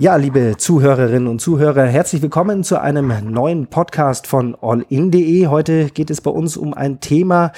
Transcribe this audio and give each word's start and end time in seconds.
Ja, 0.00 0.14
liebe 0.14 0.56
Zuhörerinnen 0.56 1.26
und 1.26 1.40
Zuhörer, 1.40 1.84
herzlich 1.84 2.22
willkommen 2.22 2.62
zu 2.62 2.80
einem 2.80 3.12
neuen 3.32 3.66
Podcast 3.66 4.28
von 4.28 4.54
allin.de. 4.62 5.48
Heute 5.48 5.86
geht 5.86 6.10
es 6.10 6.20
bei 6.20 6.30
uns 6.30 6.56
um 6.56 6.72
ein 6.72 7.00
Thema, 7.00 7.50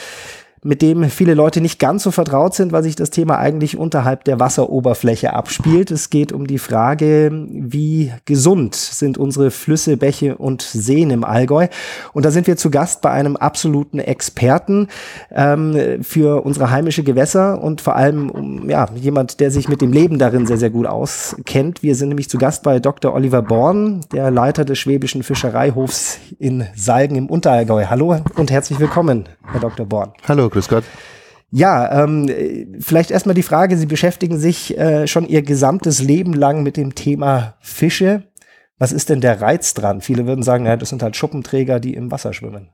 mit 0.63 0.83
dem 0.83 1.09
viele 1.09 1.35
Leute 1.35 1.61
nicht 1.61 1.79
ganz 1.79 2.03
so 2.03 2.11
vertraut 2.11 2.55
sind, 2.55 2.73
weil 2.73 2.83
sich 2.83 2.95
das 2.95 3.11
Thema 3.11 3.39
eigentlich 3.39 3.79
unterhalb 3.79 4.25
der 4.25 4.41
Wasseroberfläche 4.41 5.33
abspielt. 5.33 5.91
Es 5.91 6.11
geht 6.11 6.33
um 6.33 6.47
die 6.47 6.59
Frage, 6.59 7.31
wie 7.51 8.13
gesund 8.27 8.75
sind 8.75 9.17
unsere 9.17 9.51
Flüsse, 9.51 9.97
Bäche 9.97 10.37
und 10.37 10.61
Seen 10.61 11.11
im 11.11 11.25
Allgäu. 11.25 11.69
Und 12.13 12.27
da 12.27 12.31
sind 12.31 12.47
wir 12.47 12.59
zu 12.59 12.71
Gast 12.71 13.01
bei 13.01 13.11
einem 13.11 13.37
absoluten 13.37 13.99
Experten 13.99 14.89
ähm, 15.31 16.03
für 16.03 16.45
unsere 16.45 16.71
heimische 16.71 17.05
Gewässer 17.05 17.63
und 17.63 17.81
vor 17.81 17.97
allem 17.97 18.69
ja, 18.69 18.89
jemand, 18.95 19.41
der 19.41 19.51
sich 19.51 19.69
mit 19.69 19.81
dem 19.81 19.93
Leben 19.93 20.19
darin 20.19 20.47
sehr, 20.47 20.59
sehr 20.59 20.71
gut 20.71 20.87
auskennt. 20.87 21.83
Wir 21.83 21.95
sind 21.95 22.09
nämlich 22.09 22.29
zu 22.29 22.37
Gast 22.37 22.63
bei 22.63 22.81
Dr. 22.81 23.15
Oliver 23.15 23.41
Born, 23.41 24.01
der 24.13 24.31
Leiter 24.31 24.67
des 24.67 24.79
Schwäbischen 24.79 25.23
Fischereihofs 25.23 26.19
in 26.39 26.67
Salgen 26.75 27.17
im 27.17 27.27
Unterallgäu. 27.29 27.87
Hallo 27.89 28.19
und 28.37 28.51
herzlich 28.51 28.79
willkommen, 28.79 29.25
Herr 29.51 29.61
Dr. 29.61 29.87
Born. 29.87 30.11
Hallo, 30.29 30.50
grüß 30.51 30.69
Gott. 30.69 30.85
Ja, 31.53 32.05
ähm, 32.05 32.31
vielleicht 32.81 33.11
erstmal 33.11 33.35
die 33.35 33.43
Frage, 33.43 33.77
Sie 33.77 33.87
beschäftigen 33.87 34.39
sich 34.39 34.79
äh, 34.79 35.09
schon 35.09 35.27
Ihr 35.27 35.43
gesamtes 35.43 36.01
Leben 36.01 36.33
lang 36.33 36.63
mit 36.63 36.77
dem 36.77 36.95
Thema 36.95 37.55
Fische. 37.61 38.25
Was 38.79 38.93
ist 38.93 39.09
denn 39.09 39.21
der 39.21 39.41
Reiz 39.41 39.75
dran? 39.75 40.01
Viele 40.01 40.27
würden 40.27 40.43
sagen, 40.43 40.67
ja, 40.67 40.77
das 40.77 40.91
sind 40.91 41.03
halt 41.03 41.17
Schuppenträger, 41.17 41.81
die 41.81 41.95
im 41.95 42.11
Wasser 42.11 42.33
schwimmen. 42.33 42.71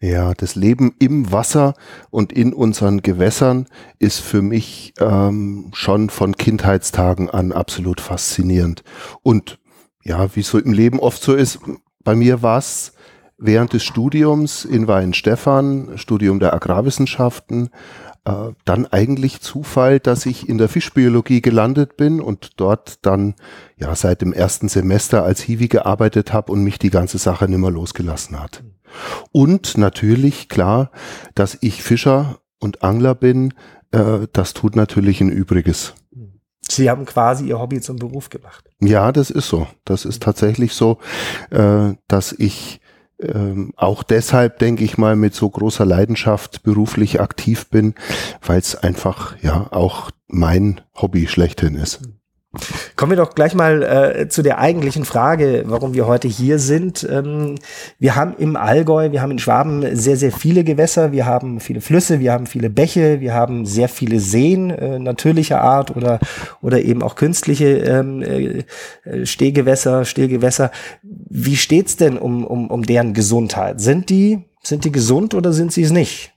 Ja, 0.00 0.32
das 0.34 0.54
Leben 0.54 0.94
im 0.98 1.30
Wasser 1.30 1.74
und 2.10 2.32
in 2.32 2.54
unseren 2.54 3.02
Gewässern 3.02 3.66
ist 3.98 4.20
für 4.20 4.42
mich 4.42 4.94
ähm, 4.98 5.70
schon 5.74 6.10
von 6.10 6.36
Kindheitstagen 6.36 7.28
an 7.30 7.52
absolut 7.52 8.00
faszinierend. 8.00 8.82
Und 9.22 9.58
ja, 10.02 10.34
wie 10.34 10.40
es 10.40 10.48
so 10.48 10.58
im 10.58 10.72
Leben 10.72 10.98
oft 10.98 11.22
so 11.22 11.34
ist, 11.34 11.60
bei 12.02 12.14
mir 12.14 12.42
war 12.42 12.58
es 12.58 12.94
während 13.40 13.72
des 13.72 13.82
Studiums 13.82 14.64
in 14.64 14.86
Weihenstephan, 14.86 15.96
Studium 15.96 16.38
der 16.38 16.54
Agrarwissenschaften, 16.54 17.70
äh, 18.24 18.52
dann 18.64 18.86
eigentlich 18.86 19.40
Zufall, 19.40 19.98
dass 19.98 20.26
ich 20.26 20.48
in 20.48 20.58
der 20.58 20.68
Fischbiologie 20.68 21.40
gelandet 21.40 21.96
bin 21.96 22.20
und 22.20 22.60
dort 22.60 23.04
dann 23.04 23.34
ja 23.76 23.94
seit 23.94 24.20
dem 24.20 24.32
ersten 24.32 24.68
Semester 24.68 25.24
als 25.24 25.40
Hiwi 25.40 25.68
gearbeitet 25.68 26.32
habe 26.32 26.52
und 26.52 26.62
mich 26.62 26.78
die 26.78 26.90
ganze 26.90 27.18
Sache 27.18 27.48
nimmer 27.48 27.70
losgelassen 27.70 28.38
hat. 28.38 28.62
Und 29.32 29.78
natürlich 29.78 30.48
klar, 30.48 30.90
dass 31.34 31.56
ich 31.60 31.82
Fischer 31.82 32.40
und 32.58 32.82
Angler 32.82 33.14
bin, 33.14 33.54
äh, 33.92 34.26
das 34.32 34.52
tut 34.52 34.76
natürlich 34.76 35.22
ein 35.22 35.30
Übriges. 35.30 35.94
Sie 36.60 36.90
haben 36.90 37.06
quasi 37.06 37.46
Ihr 37.46 37.58
Hobby 37.58 37.80
zum 37.80 37.96
Beruf 37.96 38.28
gemacht. 38.28 38.70
Ja, 38.80 39.12
das 39.12 39.30
ist 39.30 39.48
so. 39.48 39.66
Das 39.84 40.04
ist 40.04 40.22
tatsächlich 40.22 40.74
so, 40.74 40.98
äh, 41.50 41.94
dass 42.06 42.32
ich 42.32 42.80
ähm, 43.22 43.72
auch 43.76 44.02
deshalb, 44.02 44.58
denke 44.58 44.84
ich 44.84 44.98
mal, 44.98 45.16
mit 45.16 45.34
so 45.34 45.48
großer 45.48 45.84
Leidenschaft 45.84 46.62
beruflich 46.62 47.20
aktiv 47.20 47.68
bin, 47.68 47.94
weil 48.44 48.58
es 48.58 48.76
einfach 48.76 49.36
ja 49.42 49.68
auch 49.72 50.10
mein 50.28 50.80
Hobby 50.94 51.26
schlechthin 51.26 51.74
ist. 51.74 52.00
Kommen 52.96 53.12
wir 53.12 53.16
doch 53.16 53.36
gleich 53.36 53.54
mal 53.54 53.82
äh, 53.82 54.28
zu 54.28 54.42
der 54.42 54.58
eigentlichen 54.58 55.04
Frage, 55.04 55.62
warum 55.66 55.94
wir 55.94 56.08
heute 56.08 56.26
hier 56.26 56.58
sind. 56.58 57.06
Ähm, 57.08 57.54
wir 58.00 58.16
haben 58.16 58.34
im 58.38 58.56
Allgäu, 58.56 59.12
wir 59.12 59.22
haben 59.22 59.30
in 59.30 59.38
Schwaben 59.38 59.94
sehr, 59.94 60.16
sehr 60.16 60.32
viele 60.32 60.64
Gewässer, 60.64 61.12
wir 61.12 61.26
haben 61.26 61.60
viele 61.60 61.80
Flüsse, 61.80 62.18
wir 62.18 62.32
haben 62.32 62.46
viele 62.46 62.68
Bäche, 62.68 63.20
wir 63.20 63.34
haben 63.34 63.66
sehr 63.66 63.88
viele 63.88 64.18
Seen 64.18 64.70
äh, 64.70 64.98
natürlicher 64.98 65.60
Art 65.60 65.96
oder, 65.96 66.18
oder 66.60 66.82
eben 66.82 67.04
auch 67.04 67.14
künstliche 67.14 67.78
ähm, 67.78 68.20
äh, 68.20 68.64
Stehgewässer, 69.24 70.04
Stillgewässer. 70.04 70.72
Wie 71.02 71.56
steht's 71.56 71.96
denn 71.96 72.18
um, 72.18 72.44
um, 72.44 72.68
um 72.68 72.82
deren 72.82 73.14
Gesundheit? 73.14 73.80
Sind 73.80 74.10
die, 74.10 74.44
sind 74.64 74.84
die 74.84 74.92
gesund 74.92 75.34
oder 75.34 75.52
sind 75.52 75.72
sie 75.72 75.82
es 75.82 75.92
nicht? 75.92 76.32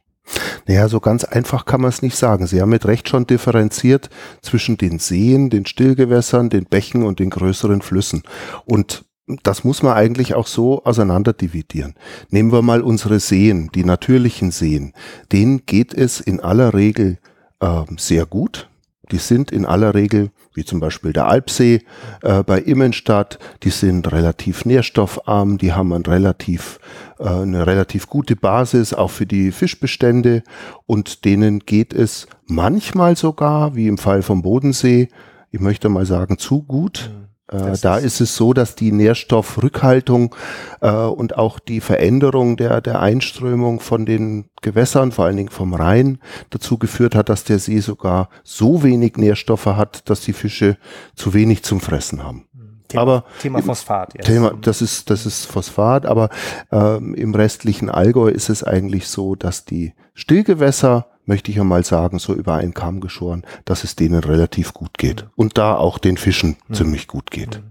Naja, 0.68 0.88
so 0.88 1.00
ganz 1.00 1.24
einfach 1.24 1.66
kann 1.66 1.82
man 1.82 1.90
es 1.90 2.02
nicht 2.02 2.16
sagen. 2.16 2.48
Sie 2.48 2.62
haben 2.62 2.70
mit 2.70 2.86
Recht 2.86 3.10
schon 3.10 3.28
differenziert 3.28 4.10
zwischen 4.42 4.78
den 4.78 5.00
Seen, 5.00 5.50
den 5.50 5.66
Stillgewässern, 5.66 6.50
den 6.50 6.66
Bächen 6.66 7.04
und 7.04 7.20
den 7.20 7.30
größeren 7.30 7.82
Flüssen. 7.82 8.24
Und 8.66 9.06
das 9.44 9.64
muss 9.64 9.84
man 9.84 9.94
eigentlich 9.94 10.36
auch 10.36 10.48
so 10.48 10.84
auseinanderdividieren. 10.84 11.96
Nehmen 12.30 12.52
wir 12.52 12.62
mal 12.62 12.82
unsere 12.82 13.20
Seen, 13.20 13.70
die 13.74 13.86
natürlichen 13.86 14.52
Seen. 14.52 14.94
Denen 15.32 15.66
geht 15.66 15.94
es 15.94 16.20
in 16.20 16.40
aller 16.40 16.74
Regel 16.74 17.20
äh, 17.60 17.84
sehr 17.98 18.26
gut. 18.26 18.70
Die 19.12 19.18
sind 19.18 19.52
in 19.52 19.66
aller 19.66 19.94
Regel, 19.94 20.32
wie 20.54 20.64
zum 20.64 20.80
Beispiel 20.80 21.12
der 21.12 21.28
Alpsee 21.28 21.82
äh, 22.22 22.44
bei 22.44 22.60
Immenstadt, 22.60 23.38
die 23.64 23.70
sind 23.70 24.12
relativ 24.12 24.66
nährstoffarm, 24.66 25.58
die 25.58 25.74
haben 25.74 25.92
ein 25.94 26.04
relativ, 26.04 26.80
äh, 27.20 27.28
eine 27.28 27.68
relativ 27.68 28.08
gute 28.08 28.36
Basis 28.36 28.94
auch 28.94 29.12
für 29.12 29.26
die 29.26 29.52
Fischbestände 29.52 30.44
und 30.86 31.26
denen 31.26 31.60
geht 31.60 31.94
es 31.94 32.28
manchmal 32.46 33.18
sogar, 33.18 33.76
wie 33.76 33.88
im 33.88 33.98
Fall 33.98 34.22
vom 34.22 34.42
Bodensee, 34.42 35.10
ich 35.52 35.60
möchte 35.60 35.90
mal 35.90 36.06
sagen, 36.06 36.38
zu 36.38 36.64
gut. 36.64 37.12
Mhm. 37.14 37.23
Äh, 37.52 37.78
da 37.82 37.98
ist 37.98 38.22
es 38.22 38.36
so, 38.36 38.54
dass 38.54 38.76
die 38.76 38.92
Nährstoffrückhaltung 38.92 40.36
äh, 40.82 40.92
und 40.92 41.38
auch 41.38 41.60
die 41.60 41.82
Veränderung 41.82 42.56
der, 42.56 42.82
der 42.82 43.02
Einströmung 43.02 43.80
von 43.80 44.06
den 44.06 44.50
Gewässern, 44.62 45.12
vor 45.12 45.26
allen 45.26 45.38
Dingen 45.38 45.50
vom 45.50 45.74
Rhein, 45.74 46.20
dazu 46.52 46.78
geführt 46.78 47.16
hat, 47.16 47.30
dass 47.30 47.44
der 47.44 47.60
See 47.60 47.80
sogar 47.80 48.30
so 48.44 48.84
wenig 48.84 49.18
Nährstoffe 49.18 49.66
hat, 49.66 50.10
dass 50.10 50.22
die 50.22 50.34
Fische 50.34 50.78
zu 51.16 51.34
wenig 51.34 51.64
zum 51.64 51.82
Fressen 51.82 52.24
haben. 52.24 52.48
Thema, 52.88 53.02
aber 53.02 53.26
Thema 53.42 53.62
Phosphat. 53.62 54.14
Jetzt. 54.14 54.26
Thema, 54.26 54.54
das 54.62 54.82
ist 54.82 55.10
das 55.10 55.26
ist 55.26 55.46
Phosphat, 55.46 56.06
aber 56.06 56.30
ähm, 56.72 57.16
im 57.16 57.34
restlichen 57.34 57.90
Allgäu 57.90 58.30
ist 58.30 58.50
es 58.50 58.64
eigentlich 58.64 59.08
so, 59.08 59.36
dass 59.36 59.66
die 59.66 59.94
Stillgewässer 60.14 61.08
möchte 61.26 61.52
ich 61.52 61.60
einmal 61.60 61.84
sagen, 61.84 62.20
so 62.20 62.34
über 62.34 62.56
einen 62.56 62.74
Kamm 62.74 63.00
geschoren, 63.00 63.44
dass 63.66 63.84
es 63.84 63.96
denen 63.96 64.24
relativ 64.24 64.74
gut 64.74 64.98
geht. 64.98 65.28
Und 65.36 65.58
da 65.58 65.76
auch 65.76 65.98
den 65.98 66.18
Fischen 66.18 66.58
mhm. 66.68 66.74
ziemlich 66.74 67.08
gut 67.08 67.32
geht. 67.32 67.62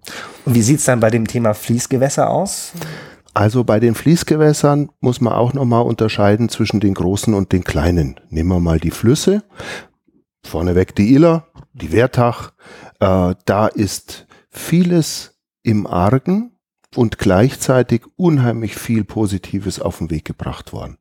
Und 0.45 0.55
wie 0.55 0.63
sieht's 0.63 0.85
dann 0.85 1.01
bei 1.01 1.11
dem 1.11 1.27
Thema 1.27 1.55
Fließgewässer 1.55 2.31
aus? 2.31 2.73
Also 3.35 3.65
bei 3.65 3.81
den 3.81 3.95
Fließgewässern 3.95 4.91
muss 5.01 5.21
man 5.21 5.33
auch 5.33 5.55
nochmal 5.55 5.83
unterscheiden 5.83 6.49
zwischen 6.49 6.81
den 6.81 6.95
großen 6.95 7.33
und 7.33 7.53
den 7.53 7.65
kleinen. 7.65 8.21
Nehmen 8.29 8.51
wir 8.51 8.61
mal 8.61 8.79
die 8.79 8.91
Flüsse. 8.91 9.43
Vorneweg 10.45 10.95
die 10.95 11.15
Iller, 11.15 11.47
die 11.73 11.93
Wertach. 11.93 12.53
Äh, 13.01 13.35
da 13.47 13.67
ist 13.69 14.27
vieles 14.51 15.39
im 15.63 15.87
Argen 15.87 16.53
und 16.95 17.19
gleichzeitig 17.19 18.03
unheimlich 18.17 18.75
viel 18.75 19.05
Positives 19.05 19.81
auf 19.81 19.99
den 19.99 20.11
Weg 20.11 20.27
gebracht 20.27 20.73
worden. 20.73 20.99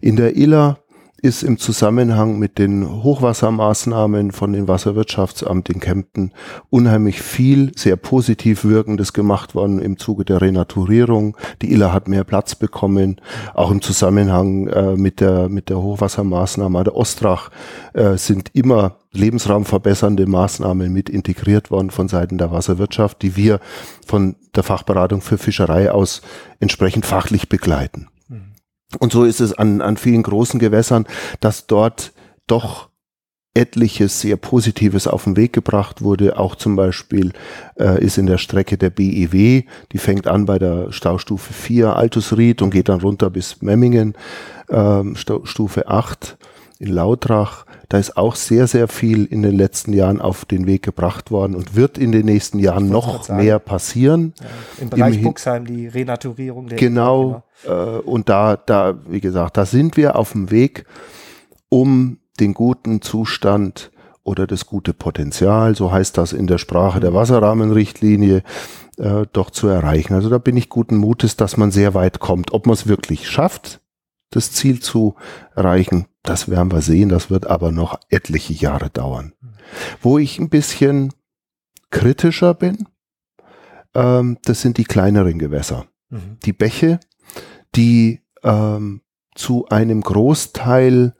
In 0.00 0.16
der 0.16 0.36
Iller 0.36 0.80
ist 1.26 1.42
im 1.42 1.58
Zusammenhang 1.58 2.38
mit 2.38 2.56
den 2.56 3.02
Hochwassermaßnahmen 3.02 4.30
von 4.30 4.52
dem 4.52 4.68
Wasserwirtschaftsamt 4.68 5.68
in 5.68 5.80
Kempten 5.80 6.32
unheimlich 6.70 7.20
viel 7.20 7.72
sehr 7.76 7.96
positiv 7.96 8.64
wirkendes 8.64 9.12
gemacht 9.12 9.56
worden 9.56 9.80
im 9.80 9.98
Zuge 9.98 10.24
der 10.24 10.40
Renaturierung. 10.40 11.36
Die 11.62 11.72
Iller 11.72 11.92
hat 11.92 12.06
mehr 12.06 12.22
Platz 12.22 12.54
bekommen, 12.54 13.20
auch 13.54 13.72
im 13.72 13.82
Zusammenhang 13.82 14.68
äh, 14.68 14.96
mit 14.96 15.18
der 15.20 15.48
mit 15.48 15.68
der 15.68 15.82
Hochwassermaßnahme 15.82 16.84
der 16.84 16.94
Ostrach 16.94 17.50
äh, 17.92 18.16
sind 18.16 18.50
immer 18.54 18.98
lebensraumverbessernde 19.10 20.26
Maßnahmen 20.26 20.92
mit 20.92 21.10
integriert 21.10 21.72
worden 21.72 21.90
von 21.90 22.06
Seiten 22.06 22.38
der 22.38 22.52
Wasserwirtschaft, 22.52 23.20
die 23.22 23.34
wir 23.34 23.58
von 24.06 24.36
der 24.54 24.62
Fachberatung 24.62 25.22
für 25.22 25.38
Fischerei 25.38 25.90
aus 25.90 26.22
entsprechend 26.60 27.04
fachlich 27.04 27.48
begleiten. 27.48 28.06
Und 28.98 29.12
so 29.12 29.24
ist 29.24 29.40
es 29.40 29.52
an, 29.52 29.80
an 29.80 29.96
vielen 29.96 30.22
großen 30.22 30.60
Gewässern, 30.60 31.06
dass 31.40 31.66
dort 31.66 32.12
doch 32.46 32.88
etliches 33.56 34.20
sehr 34.20 34.36
Positives 34.36 35.06
auf 35.06 35.24
den 35.24 35.36
Weg 35.36 35.52
gebracht 35.52 36.02
wurde. 36.02 36.38
Auch 36.38 36.56
zum 36.56 36.76
Beispiel 36.76 37.32
äh, 37.80 38.04
ist 38.04 38.18
in 38.18 38.26
der 38.26 38.38
Strecke 38.38 38.76
der 38.76 38.90
BEW, 38.90 39.62
die 39.92 39.98
fängt 39.98 40.26
an 40.26 40.44
bei 40.44 40.58
der 40.58 40.92
Staustufe 40.92 41.52
4 41.52 41.96
Altusried 41.96 42.60
und 42.60 42.70
geht 42.70 42.90
dann 42.90 43.00
runter 43.00 43.30
bis 43.30 43.62
Memmingen, 43.62 44.14
ähm, 44.68 45.16
Stufe 45.16 45.88
8 45.88 46.36
in 46.78 46.88
Lautrach. 46.88 47.64
Da 47.88 47.98
ist 47.98 48.16
auch 48.16 48.34
sehr, 48.34 48.66
sehr 48.66 48.88
viel 48.88 49.24
in 49.24 49.42
den 49.42 49.56
letzten 49.56 49.92
Jahren 49.92 50.20
auf 50.20 50.44
den 50.44 50.66
Weg 50.66 50.82
gebracht 50.82 51.30
worden 51.30 51.54
und 51.54 51.76
wird 51.76 51.98
in 51.98 52.12
den 52.12 52.26
nächsten 52.26 52.58
Jahren 52.58 52.88
noch 52.88 53.28
mehr 53.28 53.58
passieren. 53.58 54.34
Ja, 54.40 54.46
Im 54.82 54.90
Bereich 54.90 55.16
Im 55.16 55.22
Buxheim 55.22 55.64
die 55.64 55.86
Renaturierung 55.86 56.68
der 56.68 56.78
Genau. 56.78 57.42
genau. 57.62 57.98
Äh, 57.98 58.00
und 58.00 58.28
da, 58.28 58.56
da, 58.56 58.98
wie 59.08 59.20
gesagt, 59.20 59.56
da 59.56 59.66
sind 59.66 59.96
wir 59.96 60.16
auf 60.16 60.32
dem 60.32 60.50
Weg, 60.50 60.84
um 61.68 62.18
den 62.40 62.54
guten 62.54 63.00
Zustand 63.02 63.90
oder 64.22 64.46
das 64.46 64.66
gute 64.66 64.92
Potenzial, 64.92 65.76
so 65.76 65.92
heißt 65.92 66.18
das 66.18 66.32
in 66.32 66.46
der 66.46 66.58
Sprache 66.58 66.98
der 67.00 67.14
Wasserrahmenrichtlinie, 67.14 68.42
äh, 68.98 69.26
doch 69.32 69.50
zu 69.50 69.68
erreichen. 69.68 70.14
Also 70.14 70.28
da 70.28 70.38
bin 70.38 70.56
ich 70.56 70.68
guten 70.68 70.96
Mutes, 70.96 71.36
dass 71.36 71.56
man 71.56 71.70
sehr 71.70 71.94
weit 71.94 72.18
kommt. 72.18 72.52
Ob 72.52 72.66
man 72.66 72.74
es 72.74 72.88
wirklich 72.88 73.28
schafft, 73.30 73.80
das 74.30 74.52
Ziel 74.52 74.80
zu 74.80 75.14
erreichen, 75.54 76.06
das 76.22 76.48
werden 76.48 76.72
wir 76.72 76.82
sehen. 76.82 77.08
Das 77.08 77.30
wird 77.30 77.46
aber 77.46 77.72
noch 77.72 78.00
etliche 78.08 78.52
Jahre 78.52 78.90
dauern. 78.90 79.32
Wo 80.00 80.18
ich 80.18 80.38
ein 80.38 80.48
bisschen 80.48 81.12
kritischer 81.90 82.54
bin, 82.54 82.88
ähm, 83.94 84.38
das 84.44 84.60
sind 84.60 84.78
die 84.78 84.84
kleineren 84.84 85.38
Gewässer. 85.38 85.86
Mhm. 86.10 86.38
Die 86.44 86.52
Bäche, 86.52 87.00
die 87.74 88.20
ähm, 88.42 89.02
zu 89.34 89.68
einem 89.68 90.00
Großteil 90.02 91.14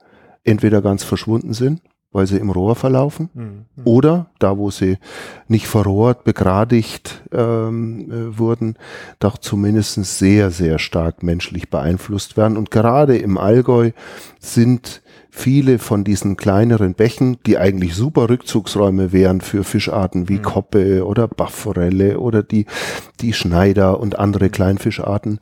entweder 0.44 0.82
ganz 0.82 1.04
verschwunden 1.04 1.54
sind, 1.54 1.82
weil 2.16 2.26
sie 2.26 2.38
im 2.38 2.50
Rohr 2.50 2.74
verlaufen, 2.74 3.28
mhm. 3.34 3.66
oder 3.84 4.30
da, 4.38 4.56
wo 4.56 4.70
sie 4.70 4.96
nicht 5.48 5.66
verrohrt, 5.66 6.24
begradigt 6.24 7.22
ähm, 7.30 8.10
äh, 8.10 8.38
wurden, 8.38 8.76
doch 9.18 9.36
zumindest 9.36 10.02
sehr, 10.02 10.50
sehr 10.50 10.78
stark 10.78 11.22
menschlich 11.22 11.68
beeinflusst 11.68 12.38
werden. 12.38 12.56
Und 12.56 12.70
gerade 12.70 13.18
im 13.18 13.36
Allgäu 13.36 13.90
sind 14.40 15.02
viele 15.30 15.78
von 15.78 16.04
diesen 16.04 16.38
kleineren 16.38 16.94
Bächen, 16.94 17.36
die 17.44 17.58
eigentlich 17.58 17.94
super 17.94 18.30
Rückzugsräume 18.30 19.12
wären 19.12 19.42
für 19.42 19.62
Fischarten 19.62 20.30
wie 20.30 20.38
mhm. 20.38 20.42
Koppe 20.42 21.06
oder 21.06 21.28
Bachforelle 21.28 22.18
oder 22.18 22.42
die, 22.42 22.64
die 23.20 23.34
Schneider 23.34 24.00
und 24.00 24.18
andere 24.18 24.48
Kleinfischarten, 24.48 25.38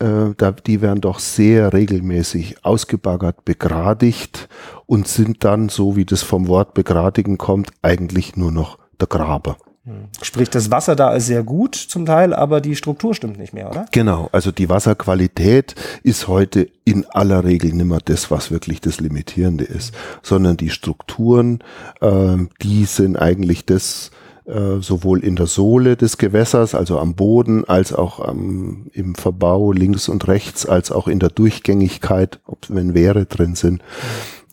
äh, 0.00 0.34
da, 0.36 0.50
die 0.52 0.80
werden 0.80 1.00
doch 1.00 1.18
sehr 1.18 1.72
regelmäßig 1.72 2.64
ausgebaggert, 2.64 3.44
begradigt 3.44 4.48
und 4.90 5.06
sind 5.06 5.44
dann, 5.44 5.68
so 5.68 5.94
wie 5.94 6.04
das 6.04 6.24
vom 6.24 6.48
Wort 6.48 6.74
begradigen 6.74 7.38
kommt, 7.38 7.70
eigentlich 7.80 8.34
nur 8.34 8.50
noch 8.50 8.76
der 9.00 9.06
Graber. 9.06 9.56
Hm. 9.84 10.08
Sprich, 10.20 10.50
das 10.50 10.72
Wasser 10.72 10.96
da 10.96 11.14
ist 11.14 11.26
sehr 11.26 11.44
gut 11.44 11.76
zum 11.76 12.06
Teil, 12.06 12.34
aber 12.34 12.60
die 12.60 12.74
Struktur 12.74 13.14
stimmt 13.14 13.38
nicht 13.38 13.54
mehr, 13.54 13.70
oder? 13.70 13.86
Genau, 13.92 14.28
also 14.32 14.50
die 14.50 14.68
Wasserqualität 14.68 15.76
ist 16.02 16.26
heute 16.26 16.68
in 16.84 17.06
aller 17.06 17.44
Regel 17.44 17.72
nicht 17.72 17.86
mehr 17.86 18.00
das, 18.04 18.32
was 18.32 18.50
wirklich 18.50 18.80
das 18.80 18.98
Limitierende 18.98 19.62
ist, 19.62 19.94
sondern 20.24 20.56
die 20.56 20.70
Strukturen, 20.70 21.60
äh, 22.00 22.38
die 22.60 22.84
sind 22.84 23.16
eigentlich 23.16 23.66
das, 23.66 24.10
äh, 24.44 24.80
sowohl 24.80 25.22
in 25.22 25.36
der 25.36 25.46
Sohle 25.46 25.96
des 25.96 26.18
Gewässers, 26.18 26.74
also 26.74 26.98
am 26.98 27.14
Boden, 27.14 27.64
als 27.64 27.92
auch 27.92 28.18
am, 28.18 28.88
im 28.92 29.14
Verbau 29.14 29.70
links 29.70 30.08
und 30.08 30.26
rechts, 30.26 30.66
als 30.66 30.90
auch 30.90 31.06
in 31.06 31.20
der 31.20 31.28
Durchgängigkeit, 31.28 32.40
ob 32.44 32.58
wenn 32.68 32.94
Wehre 32.94 33.26
drin 33.26 33.54
sind. 33.54 33.82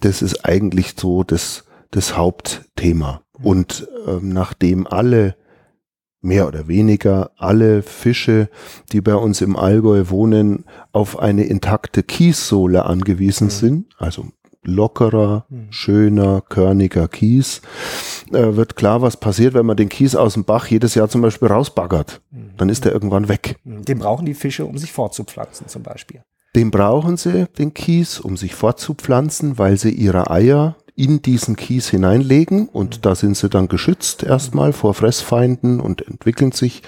Das 0.01 0.21
ist 0.21 0.45
eigentlich 0.45 0.93
so 0.97 1.23
das, 1.23 1.65
das 1.91 2.17
Hauptthema. 2.17 3.21
Und 3.41 3.87
ähm, 4.07 4.29
nachdem 4.29 4.87
alle 4.87 5.35
mehr 6.21 6.47
oder 6.47 6.67
weniger 6.67 7.31
alle 7.37 7.83
Fische, 7.83 8.49
die 8.91 9.01
bei 9.01 9.15
uns 9.15 9.41
im 9.41 9.55
Allgäu 9.55 10.09
wohnen, 10.09 10.65
auf 10.91 11.19
eine 11.19 11.43
intakte 11.43 12.03
Kiessohle 12.03 12.85
angewiesen 12.85 13.45
mhm. 13.45 13.51
sind, 13.51 13.85
also 13.97 14.25
lockerer, 14.63 15.45
mhm. 15.49 15.71
schöner, 15.71 16.41
körniger 16.41 17.07
Kies, 17.07 17.61
äh, 18.33 18.55
wird 18.55 18.75
klar, 18.75 19.01
was 19.01 19.17
passiert, 19.17 19.53
wenn 19.53 19.65
man 19.65 19.77
den 19.77 19.89
Kies 19.89 20.15
aus 20.15 20.33
dem 20.33 20.43
Bach 20.43 20.67
jedes 20.67 20.95
Jahr 20.95 21.07
zum 21.07 21.21
Beispiel 21.21 21.47
rausbaggert. 21.47 22.21
Mhm. 22.31 22.51
Dann 22.57 22.69
ist 22.69 22.85
er 22.85 22.91
irgendwann 22.91 23.29
weg. 23.29 23.55
Mhm. 23.63 23.85
Den 23.85 23.99
brauchen 23.99 24.25
die 24.25 24.33
Fische, 24.33 24.65
um 24.65 24.77
sich 24.77 24.91
fortzupflanzen 24.91 25.67
zum 25.67 25.83
Beispiel. 25.83 26.21
Den 26.55 26.71
brauchen 26.71 27.17
sie, 27.17 27.45
den 27.57 27.73
Kies, 27.73 28.19
um 28.19 28.37
sich 28.37 28.55
fortzupflanzen, 28.55 29.57
weil 29.57 29.77
sie 29.77 29.91
ihre 29.91 30.31
Eier 30.31 30.75
in 30.97 31.21
diesen 31.21 31.55
Kies 31.55 31.89
hineinlegen 31.89 32.67
und 32.67 33.05
da 33.05 33.13
sind 33.13 33.37
sie 33.37 33.49
dann 33.49 33.67
geschützt 33.67 34.23
erstmal 34.23 34.73
vor 34.73 34.95
Fressfeinden 34.95 35.79
und 35.79 36.01
entwickeln 36.07 36.51
sich, 36.51 36.81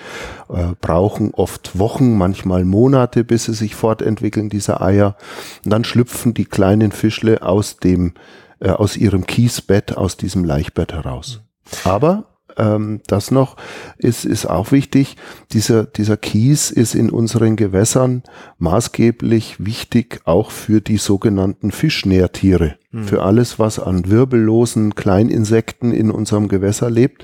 äh, 0.50 0.74
brauchen 0.82 1.32
oft 1.36 1.78
Wochen, 1.78 2.18
manchmal 2.18 2.66
Monate, 2.66 3.24
bis 3.24 3.46
sie 3.46 3.54
sich 3.54 3.76
fortentwickeln, 3.76 4.50
diese 4.50 4.82
Eier. 4.82 5.16
Und 5.64 5.72
dann 5.72 5.84
schlüpfen 5.84 6.34
die 6.34 6.46
kleinen 6.46 6.92
Fischle 6.92 7.44
aus 7.44 7.78
dem, 7.78 8.16
äh, 8.60 8.72
aus 8.72 8.98
ihrem 8.98 9.28
Kiesbett, 9.28 9.96
aus 9.96 10.18
diesem 10.18 10.44
Laichbett 10.44 10.92
heraus. 10.92 11.42
Aber 11.84 12.39
ähm, 12.60 13.02
das 13.08 13.32
noch 13.32 13.56
ist, 13.98 14.26
ist 14.26 14.46
auch 14.46 14.72
wichtig. 14.72 15.16
Dieser, 15.52 15.86
dieser 15.86 16.18
Kies 16.18 16.70
ist 16.70 16.94
in 16.94 17.10
unseren 17.10 17.56
Gewässern 17.56 18.24
maßgeblich 18.58 19.66
wichtig 19.66 20.22
auch 20.26 20.52
für 20.52 20.82
die 20.82 20.98
sogenannten 20.98 21.72
Fischnährtiere. 21.72 22.76
Hm. 22.92 23.04
Für 23.06 23.24
alles, 23.24 23.60
was 23.60 23.80
an 23.80 24.10
wirbellosen 24.10 24.96
Kleininsekten 24.96 25.92
in 25.92 26.12
unserem 26.12 26.48
Gewässer 26.48 26.90
lebt, 26.90 27.24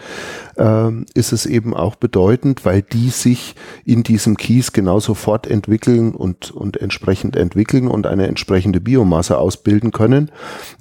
ähm, 0.57 1.05
ist 1.13 1.33
es 1.33 1.45
eben 1.45 1.73
auch 1.73 1.95
bedeutend, 1.95 2.65
weil 2.65 2.81
die 2.81 3.09
sich 3.09 3.55
in 3.83 4.03
diesem 4.03 4.37
Kies 4.37 4.73
genauso 4.73 5.15
fortentwickeln 5.15 6.13
und, 6.13 6.51
und 6.51 6.77
entsprechend 6.77 7.35
entwickeln 7.35 7.87
und 7.87 8.07
eine 8.07 8.27
entsprechende 8.27 8.79
Biomasse 8.79 9.37
ausbilden 9.37 9.91
können, 9.91 10.31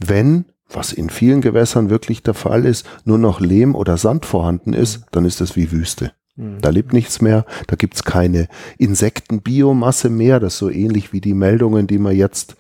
wenn 0.04 0.44
was 0.68 0.92
in 0.92 1.10
vielen 1.10 1.40
Gewässern 1.40 1.90
wirklich 1.90 2.22
der 2.22 2.34
Fall 2.34 2.64
ist, 2.64 2.86
nur 3.04 3.18
noch 3.18 3.40
Lehm 3.40 3.74
oder 3.74 3.96
Sand 3.96 4.26
vorhanden 4.26 4.72
ist, 4.72 4.98
mhm. 4.98 5.04
dann 5.12 5.24
ist 5.24 5.40
das 5.40 5.56
wie 5.56 5.70
Wüste. 5.70 6.12
Mhm. 6.36 6.60
Da 6.60 6.70
lebt 6.70 6.92
nichts 6.92 7.20
mehr, 7.20 7.44
da 7.66 7.76
gibt's 7.76 8.04
keine 8.04 8.48
Insektenbiomasse 8.78 10.10
mehr, 10.10 10.40
das 10.40 10.54
ist 10.54 10.58
so 10.58 10.70
ähnlich 10.70 11.12
wie 11.12 11.20
die 11.20 11.34
Meldungen, 11.34 11.86
die 11.86 11.98
man 11.98 12.16
jetzt 12.16 12.56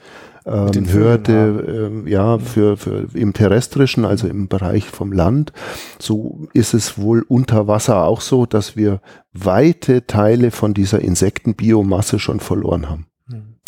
ähm, 0.46 0.92
hörte, 0.92 1.90
ähm, 1.92 2.06
ja, 2.06 2.38
für, 2.38 2.76
für 2.76 3.08
im 3.14 3.32
terrestrischen, 3.32 4.04
also 4.04 4.28
im 4.28 4.48
Bereich 4.48 4.84
vom 4.84 5.12
Land. 5.12 5.52
So 5.98 6.46
ist 6.52 6.74
es 6.74 6.98
wohl 6.98 7.24
unter 7.26 7.66
Wasser 7.66 8.04
auch 8.04 8.20
so, 8.20 8.44
dass 8.44 8.76
wir 8.76 9.00
weite 9.32 10.06
Teile 10.06 10.50
von 10.50 10.74
dieser 10.74 11.00
Insektenbiomasse 11.00 12.18
schon 12.18 12.40
verloren 12.40 12.88
haben. 12.88 13.06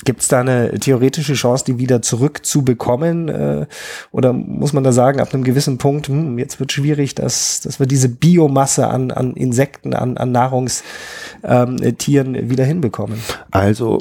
Gibt 0.04 0.20
es 0.20 0.28
da 0.28 0.40
eine 0.40 0.78
theoretische 0.78 1.32
Chance, 1.32 1.64
die 1.64 1.78
wieder 1.78 2.02
zurückzubekommen? 2.02 3.28
Äh, 3.28 3.66
oder 4.12 4.34
muss 4.34 4.75
man 4.75 4.84
da 4.84 4.93
sagen, 4.93 5.20
ab 5.20 5.32
einem 5.32 5.43
gewissen 5.43 5.78
Punkt, 5.78 6.08
hm, 6.08 6.38
jetzt 6.38 6.60
wird 6.60 6.70
schwierig, 6.70 7.14
dass, 7.14 7.62
dass 7.62 7.81
wir 7.81 7.87
diese 7.87 8.10
Biomasse 8.10 8.88
an, 8.88 9.10
an 9.10 9.32
Insekten, 9.32 9.94
an, 9.94 10.19
an 10.19 10.32
Nahrungstieren 10.32 12.34
ähm, 12.34 12.50
wieder 12.50 12.64
hinbekommen? 12.64 13.19
Also 13.50 14.00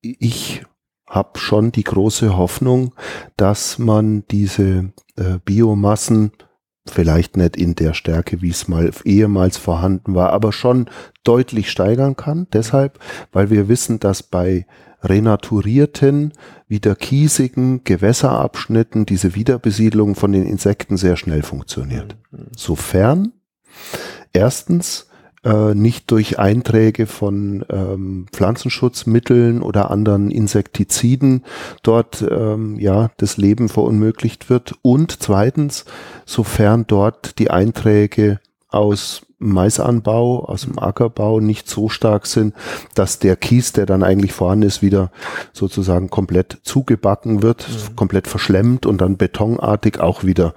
ich 0.00 0.62
habe 1.06 1.38
schon 1.38 1.72
die 1.72 1.84
große 1.84 2.36
Hoffnung, 2.36 2.94
dass 3.36 3.78
man 3.78 4.24
diese 4.30 4.92
äh, 5.16 5.38
Biomassen 5.44 6.32
vielleicht 6.90 7.36
nicht 7.36 7.56
in 7.56 7.74
der 7.74 7.94
Stärke, 7.94 8.42
wie 8.42 8.50
es 8.50 8.68
mal 8.68 8.90
ehemals 9.04 9.56
vorhanden 9.56 10.14
war, 10.14 10.32
aber 10.32 10.52
schon 10.52 10.88
deutlich 11.24 11.70
steigern 11.70 12.16
kann. 12.16 12.46
Deshalb, 12.52 12.98
weil 13.32 13.50
wir 13.50 13.68
wissen, 13.68 14.00
dass 14.00 14.22
bei 14.22 14.66
renaturierten, 15.02 16.32
wieder 16.68 16.94
kiesigen 16.94 17.84
Gewässerabschnitten 17.84 19.06
diese 19.06 19.34
Wiederbesiedlung 19.34 20.14
von 20.14 20.32
den 20.32 20.44
Insekten 20.46 20.96
sehr 20.96 21.16
schnell 21.16 21.42
funktioniert. 21.42 22.16
Mhm. 22.30 22.46
Sofern 22.56 23.32
erstens 24.32 25.08
äh, 25.44 25.74
nicht 25.74 26.10
durch 26.10 26.38
Einträge 26.38 27.06
von 27.06 27.64
ähm, 27.70 28.26
Pflanzenschutzmitteln 28.32 29.62
oder 29.62 29.90
anderen 29.90 30.30
Insektiziden 30.30 31.44
dort 31.82 32.24
ähm, 32.28 32.78
ja 32.78 33.10
das 33.16 33.36
Leben 33.36 33.68
verunmöglicht 33.68 34.50
wird 34.50 34.74
und 34.82 35.22
zweitens 35.22 35.84
sofern 36.24 36.84
dort 36.86 37.38
die 37.38 37.50
Einträge 37.50 38.40
aus 38.68 39.22
Maisanbau, 39.38 40.44
aus 40.46 40.62
dem 40.62 40.78
Ackerbau 40.78 41.40
nicht 41.40 41.68
so 41.68 41.88
stark 41.88 42.26
sind, 42.26 42.54
dass 42.94 43.18
der 43.18 43.36
Kies, 43.36 43.72
der 43.72 43.84
dann 43.84 44.02
eigentlich 44.02 44.32
vorhanden 44.32 44.66
ist, 44.66 44.80
wieder 44.80 45.10
sozusagen 45.52 46.08
komplett 46.08 46.58
zugebacken 46.62 47.42
wird, 47.42 47.68
mhm. 47.68 47.96
komplett 47.96 48.28
verschlemmt 48.28 48.86
und 48.86 49.00
dann 49.00 49.18
betonartig 49.18 50.00
auch 50.00 50.24
wieder 50.24 50.54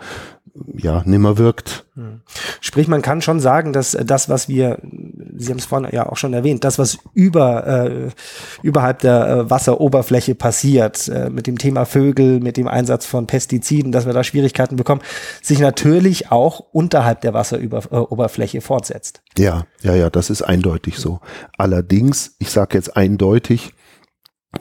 ja, 0.75 1.03
nimmer 1.05 1.37
wirkt. 1.37 1.85
Hm. 1.95 2.21
Sprich, 2.61 2.87
man 2.87 3.01
kann 3.01 3.21
schon 3.21 3.39
sagen, 3.39 3.73
dass 3.73 3.91
das, 3.91 4.29
was 4.29 4.47
wir, 4.47 4.79
Sie 5.37 5.51
haben 5.51 5.59
es 5.59 5.65
vorhin 5.65 5.89
ja 5.91 6.07
auch 6.07 6.17
schon 6.17 6.33
erwähnt, 6.33 6.63
das, 6.63 6.79
was 6.79 6.97
über, 7.13 7.67
äh, 7.67 8.09
überhalb 8.63 8.99
der 8.99 9.27
äh, 9.27 9.49
Wasseroberfläche 9.49 10.35
passiert, 10.35 11.07
äh, 11.07 11.29
mit 11.29 11.47
dem 11.47 11.57
Thema 11.57 11.85
Vögel, 11.85 12.39
mit 12.39 12.57
dem 12.57 12.67
Einsatz 12.67 13.05
von 13.05 13.27
Pestiziden, 13.27 13.91
dass 13.91 14.05
wir 14.05 14.13
da 14.13 14.23
Schwierigkeiten 14.23 14.75
bekommen, 14.75 15.01
sich 15.41 15.59
natürlich 15.59 16.31
auch 16.31 16.59
unterhalb 16.71 17.21
der 17.21 17.33
Wasseroberfläche 17.33 18.61
fortsetzt. 18.61 19.21
Ja, 19.37 19.65
ja, 19.81 19.95
ja, 19.95 20.09
das 20.09 20.29
ist 20.29 20.41
eindeutig 20.41 20.97
so. 20.97 21.19
Allerdings, 21.57 22.35
ich 22.39 22.49
sage 22.51 22.77
jetzt 22.77 22.95
eindeutig, 22.95 23.73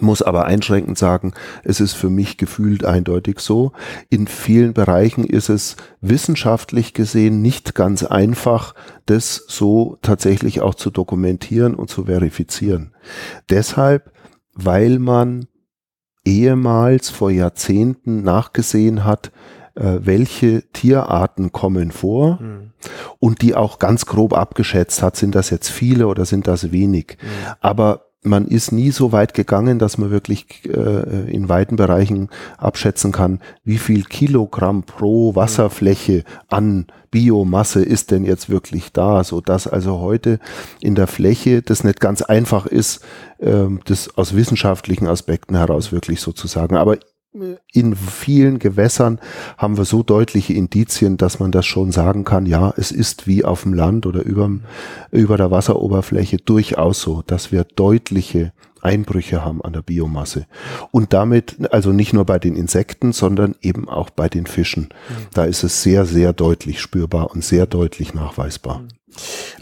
muss 0.00 0.21
aber 0.21 0.45
einschränkend 0.45 0.99
sagen, 0.99 1.33
es 1.64 1.80
ist 1.80 1.95
für 1.95 2.11
mich 2.11 2.37
gefühlt 2.37 2.85
eindeutig 2.85 3.40
so. 3.40 3.73
In 4.11 4.26
vielen 4.26 4.75
Bereichen 4.75 5.25
ist 5.25 5.49
es 5.49 5.76
wissenschaftlich 6.02 6.92
gesehen 6.92 7.40
nicht 7.40 7.75
ganz 7.75 8.02
einfach, 8.04 8.75
das 9.07 9.45
so 9.49 9.97
tatsächlich 10.02 10.61
auch 10.61 10.75
zu 10.75 10.90
dokumentieren 10.90 11.75
und 11.75 11.88
zu 11.88 12.04
verifizieren. 12.04 12.95
Deshalb, 13.49 14.12
weil 14.52 14.99
man 14.99 15.47
ehemals 16.25 17.09
vor 17.09 17.30
Jahrzehnten 17.30 18.23
nachgesehen 18.23 19.04
hat, 19.04 19.33
äh, 19.75 20.00
welche 20.00 20.71
Tierarten 20.73 21.50
kommen 21.50 21.92
vor 21.92 22.42
mhm. 22.42 22.73
und 23.18 23.40
die 23.40 23.54
auch 23.54 23.78
ganz 23.78 24.04
grob 24.04 24.35
abgeschätzt 24.35 25.02
hat, 25.02 25.16
sind 25.16 25.35
das 25.35 25.49
jetzt 25.49 25.71
viele 25.71 26.09
oder 26.09 26.26
sind 26.26 26.47
das 26.47 26.73
wenig. 26.73 27.16
Mhm. 27.23 27.54
Aber 27.61 28.08
man 28.23 28.49
ist 28.49 28.73
nie 28.73 28.91
so 28.91 29.13
weit 29.13 29.35
gegangen, 29.35 29.79
dass 29.79 29.97
man 29.97 30.11
wirklich 30.11 30.65
äh, 30.67 31.31
in 31.31 31.49
weiten 31.49 31.77
Bereichen 31.77 32.29
abschätzen 32.57 33.13
kann, 33.13 33.41
wie 33.65 33.79
viel 33.79 34.05
Kilogramm 34.05 34.83
pro 34.83 35.35
Wasserfläche 35.35 36.25
an 36.49 36.87
Biomasse 37.11 37.83
ist 37.83 38.11
denn 38.11 38.25
jetzt 38.25 38.51
wirklich 38.51 38.93
da, 38.93 39.25
so 39.25 39.41
dass 39.41 39.67
also 39.67 40.01
heute 40.01 40.41
in 40.81 40.95
der 40.95 41.07
Fläche 41.07 41.63
das 41.63 41.85
nicht 41.85 42.01
ganz 42.01 42.23
einfach 42.23 42.67
ist, 42.67 43.05
äh, 43.39 43.67
das 43.85 44.17
aus 44.17 44.35
wissenschaftlichen 44.35 45.07
Aspekten 45.07 45.57
heraus 45.57 45.93
wirklich 45.93 46.21
sozusagen. 46.21 46.77
Aber 46.77 46.99
in 47.73 47.94
vielen 47.94 48.58
Gewässern 48.58 49.20
haben 49.58 49.76
wir 49.76 49.85
so 49.85 50.02
deutliche 50.02 50.54
Indizien, 50.54 51.16
dass 51.16 51.38
man 51.38 51.52
das 51.52 51.66
schon 51.66 51.92
sagen 51.92 52.25
kann, 52.25 52.47
ja, 52.47 52.73
es 52.76 52.90
ist 52.90 53.26
wie 53.26 53.44
auf 53.44 53.62
dem 53.62 53.75
Land 53.75 54.06
oder 54.06 54.23
über, 54.23 54.50
über 55.11 55.37
der 55.37 55.50
Wasseroberfläche 55.50 56.38
durchaus 56.38 57.00
so, 57.00 57.23
dass 57.26 57.52
wir 57.52 57.64
deutliche 57.64 58.52
Einbrüche 58.80 59.44
haben 59.44 59.62
an 59.62 59.73
der 59.73 59.82
Biomasse. 59.82 60.47
Und 60.90 61.12
damit, 61.12 61.56
also 61.73 61.92
nicht 61.92 62.12
nur 62.12 62.25
bei 62.25 62.38
den 62.38 62.56
Insekten, 62.56 63.12
sondern 63.12 63.54
eben 63.61 63.88
auch 63.88 64.11
bei 64.11 64.28
den 64.28 64.47
Fischen. 64.47 64.85
Mhm. 64.85 65.14
Da 65.35 65.44
ist 65.44 65.64
es 65.64 65.82
sehr, 65.82 66.06
sehr 66.06 66.32
deutlich 66.32 66.80
spürbar 66.80 67.30
und 67.30 67.44
sehr 67.44 67.66
deutlich 67.66 68.14
nachweisbar. 68.14 68.82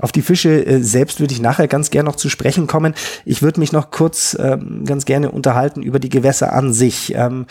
Auf 0.00 0.12
die 0.12 0.22
Fische 0.22 0.64
äh, 0.64 0.82
selbst 0.82 1.20
würde 1.20 1.32
ich 1.32 1.40
nachher 1.40 1.68
ganz 1.68 1.90
gerne 1.90 2.08
noch 2.08 2.16
zu 2.16 2.28
sprechen 2.28 2.66
kommen. 2.66 2.94
Ich 3.24 3.42
würde 3.42 3.60
mich 3.60 3.72
noch 3.72 3.90
kurz 3.90 4.36
ähm, 4.38 4.84
ganz 4.84 5.04
gerne 5.04 5.30
unterhalten 5.30 5.82
über 5.82 5.98
die 5.98 6.08
Gewässer 6.08 6.52
an 6.52 6.72
sich. 6.72 7.14
Ähm, 7.14 7.46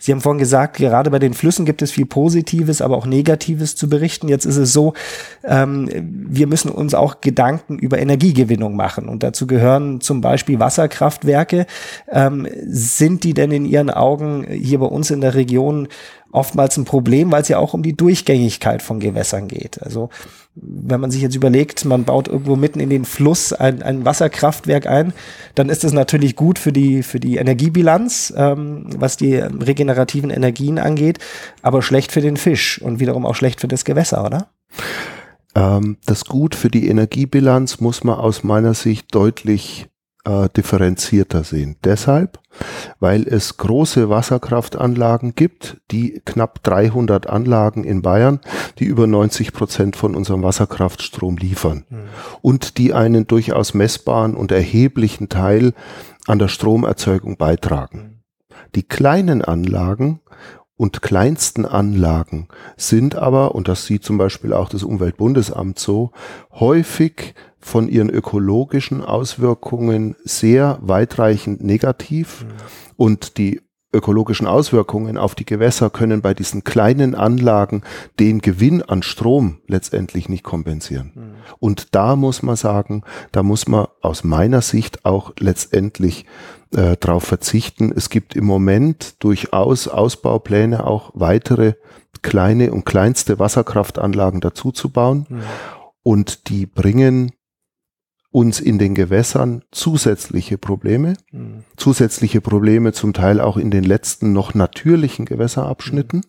Sie 0.00 0.12
haben 0.12 0.20
vorhin 0.20 0.38
gesagt, 0.38 0.76
gerade 0.76 1.10
bei 1.10 1.18
den 1.18 1.34
Flüssen 1.34 1.66
gibt 1.66 1.82
es 1.82 1.90
viel 1.90 2.06
Positives, 2.06 2.80
aber 2.80 2.96
auch 2.96 3.06
Negatives 3.06 3.74
zu 3.74 3.88
berichten. 3.88 4.28
Jetzt 4.28 4.44
ist 4.44 4.56
es 4.56 4.72
so, 4.72 4.94
ähm, 5.44 5.88
wir 6.28 6.46
müssen 6.46 6.70
uns 6.70 6.94
auch 6.94 7.20
Gedanken 7.20 7.78
über 7.78 7.98
Energiegewinnung 7.98 8.76
machen. 8.76 9.08
Und 9.08 9.22
dazu 9.22 9.46
gehören 9.46 10.00
zum 10.00 10.20
Beispiel 10.20 10.60
Wasserkraftwerke. 10.60 11.66
Ähm, 12.10 12.46
sind 12.66 13.24
die 13.24 13.34
denn 13.34 13.50
in 13.50 13.64
Ihren 13.64 13.90
Augen 13.90 14.46
hier 14.48 14.78
bei 14.78 14.86
uns 14.86 15.10
in 15.10 15.20
der 15.20 15.34
Region 15.34 15.88
oftmals 16.32 16.76
ein 16.76 16.84
Problem, 16.84 17.32
weil 17.32 17.42
es 17.42 17.48
ja 17.48 17.58
auch 17.58 17.74
um 17.74 17.82
die 17.82 17.96
Durchgängigkeit 17.96 18.82
von 18.82 19.00
Gewässern 19.00 19.48
geht. 19.48 19.82
Also 19.82 20.10
wenn 20.54 21.00
man 21.00 21.10
sich 21.10 21.22
jetzt 21.22 21.36
überlegt, 21.36 21.84
man 21.84 22.04
baut 22.04 22.28
irgendwo 22.28 22.56
mitten 22.56 22.80
in 22.80 22.90
den 22.90 23.04
Fluss 23.04 23.52
ein, 23.52 23.82
ein 23.82 24.04
Wasserkraftwerk 24.04 24.86
ein, 24.86 25.12
dann 25.54 25.68
ist 25.68 25.84
das 25.84 25.92
natürlich 25.92 26.36
gut 26.36 26.58
für 26.58 26.72
die, 26.72 27.02
für 27.02 27.20
die 27.20 27.36
Energiebilanz, 27.36 28.32
ähm, 28.36 28.86
was 28.96 29.16
die 29.16 29.36
regenerativen 29.36 30.30
Energien 30.30 30.78
angeht, 30.78 31.18
aber 31.62 31.82
schlecht 31.82 32.12
für 32.12 32.20
den 32.20 32.36
Fisch 32.36 32.80
und 32.82 33.00
wiederum 33.00 33.24
auch 33.24 33.34
schlecht 33.34 33.60
für 33.60 33.68
das 33.68 33.84
Gewässer, 33.84 34.24
oder? 34.24 34.48
Ähm, 35.54 35.96
das 36.06 36.24
Gut 36.24 36.54
für 36.54 36.70
die 36.70 36.88
Energiebilanz 36.88 37.80
muss 37.80 38.04
man 38.04 38.18
aus 38.18 38.44
meiner 38.44 38.74
Sicht 38.74 39.14
deutlich 39.14 39.88
äh, 40.28 40.48
differenzierter 40.54 41.42
sehen. 41.42 41.76
Deshalb, 41.84 42.38
weil 43.00 43.26
es 43.26 43.56
große 43.56 44.10
Wasserkraftanlagen 44.10 45.34
gibt, 45.34 45.78
die 45.90 46.20
knapp 46.24 46.62
300 46.62 47.28
Anlagen 47.28 47.84
in 47.84 48.02
Bayern, 48.02 48.40
die 48.78 48.84
über 48.84 49.06
90 49.06 49.52
Prozent 49.52 49.96
von 49.96 50.14
unserem 50.14 50.42
Wasserkraftstrom 50.42 51.38
liefern 51.38 51.84
mhm. 51.88 52.08
und 52.42 52.78
die 52.78 52.92
einen 52.92 53.26
durchaus 53.26 53.74
messbaren 53.74 54.34
und 54.34 54.52
erheblichen 54.52 55.28
Teil 55.28 55.72
an 56.26 56.38
der 56.38 56.48
Stromerzeugung 56.48 57.36
beitragen. 57.36 57.98
Mhm. 57.98 58.18
Die 58.74 58.82
kleinen 58.82 59.42
Anlagen 59.42 60.20
und 60.78 61.02
kleinsten 61.02 61.66
Anlagen 61.66 62.48
sind 62.78 63.16
aber, 63.16 63.54
und 63.54 63.68
das 63.68 63.84
sieht 63.84 64.04
zum 64.04 64.16
Beispiel 64.16 64.54
auch 64.54 64.70
das 64.70 64.84
Umweltbundesamt 64.84 65.78
so, 65.78 66.12
häufig 66.52 67.34
von 67.58 67.88
ihren 67.88 68.08
ökologischen 68.08 69.04
Auswirkungen 69.04 70.14
sehr 70.24 70.78
weitreichend 70.80 71.62
negativ 71.62 72.44
mhm. 72.44 72.48
und 72.96 73.36
die 73.38 73.60
ökologischen 73.92 74.46
Auswirkungen 74.46 75.16
auf 75.16 75.34
die 75.34 75.46
Gewässer 75.46 75.88
können 75.88 76.20
bei 76.20 76.34
diesen 76.34 76.62
kleinen 76.62 77.14
Anlagen 77.14 77.82
den 78.20 78.40
Gewinn 78.40 78.82
an 78.82 79.02
Strom 79.02 79.60
letztendlich 79.66 80.28
nicht 80.28 80.44
kompensieren. 80.44 81.12
Mhm. 81.14 81.34
Und 81.58 81.94
da 81.94 82.14
muss 82.14 82.42
man 82.42 82.56
sagen, 82.56 83.02
da 83.32 83.42
muss 83.42 83.66
man 83.66 83.86
aus 84.02 84.24
meiner 84.24 84.60
Sicht 84.60 85.04
auch 85.06 85.32
letztendlich 85.38 86.26
äh, 86.74 86.96
darauf 87.00 87.24
verzichten. 87.24 87.92
Es 87.94 88.10
gibt 88.10 88.36
im 88.36 88.44
Moment 88.44 89.22
durchaus 89.22 89.88
Ausbaupläne, 89.88 90.86
auch 90.86 91.10
weitere 91.14 91.74
kleine 92.20 92.72
und 92.72 92.84
kleinste 92.84 93.38
Wasserkraftanlagen 93.38 94.40
dazuzubauen. 94.40 95.26
Mhm. 95.28 95.42
Und 96.02 96.48
die 96.48 96.66
bringen 96.66 97.32
uns 98.30 98.60
in 98.60 98.78
den 98.78 98.94
Gewässern 98.94 99.62
zusätzliche 99.70 100.58
Probleme, 100.58 101.14
mhm. 101.32 101.64
zusätzliche 101.76 102.40
Probleme 102.40 102.92
zum 102.92 103.12
Teil 103.12 103.40
auch 103.40 103.56
in 103.56 103.70
den 103.70 103.84
letzten 103.84 104.32
noch 104.32 104.54
natürlichen 104.54 105.24
Gewässerabschnitten, 105.24 106.22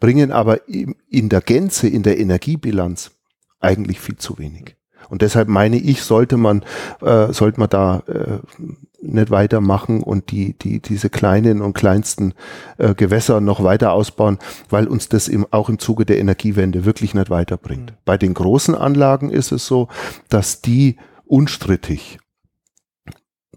bringen 0.00 0.32
aber 0.32 0.66
in 0.68 1.28
der 1.28 1.42
Gänze, 1.42 1.88
in 1.88 2.02
der 2.02 2.18
Energiebilanz 2.18 3.10
eigentlich 3.60 4.00
viel 4.00 4.16
zu 4.16 4.38
wenig. 4.38 4.76
Und 5.10 5.22
deshalb 5.22 5.48
meine 5.48 5.76
ich, 5.76 6.02
sollte 6.02 6.36
man, 6.36 6.64
äh, 7.00 7.32
sollte 7.32 7.60
man 7.60 7.70
da 7.70 8.02
äh, 8.06 8.38
nicht 9.00 9.30
weitermachen 9.30 10.02
und 10.02 10.30
die, 10.30 10.54
die, 10.58 10.80
diese 10.80 11.08
kleinen 11.08 11.62
und 11.62 11.72
kleinsten 11.72 12.34
äh, 12.78 12.94
Gewässer 12.94 13.40
noch 13.40 13.62
weiter 13.62 13.92
ausbauen, 13.92 14.38
weil 14.68 14.86
uns 14.86 15.08
das 15.08 15.28
im, 15.28 15.46
auch 15.50 15.68
im 15.68 15.78
Zuge 15.78 16.04
der 16.04 16.18
Energiewende 16.18 16.84
wirklich 16.84 17.14
nicht 17.14 17.30
weiterbringt. 17.30 17.92
Mhm. 17.92 17.96
Bei 18.04 18.18
den 18.18 18.34
großen 18.34 18.74
Anlagen 18.74 19.30
ist 19.30 19.52
es 19.52 19.66
so, 19.66 19.88
dass 20.28 20.60
die 20.60 20.96
unstrittig 21.28 22.18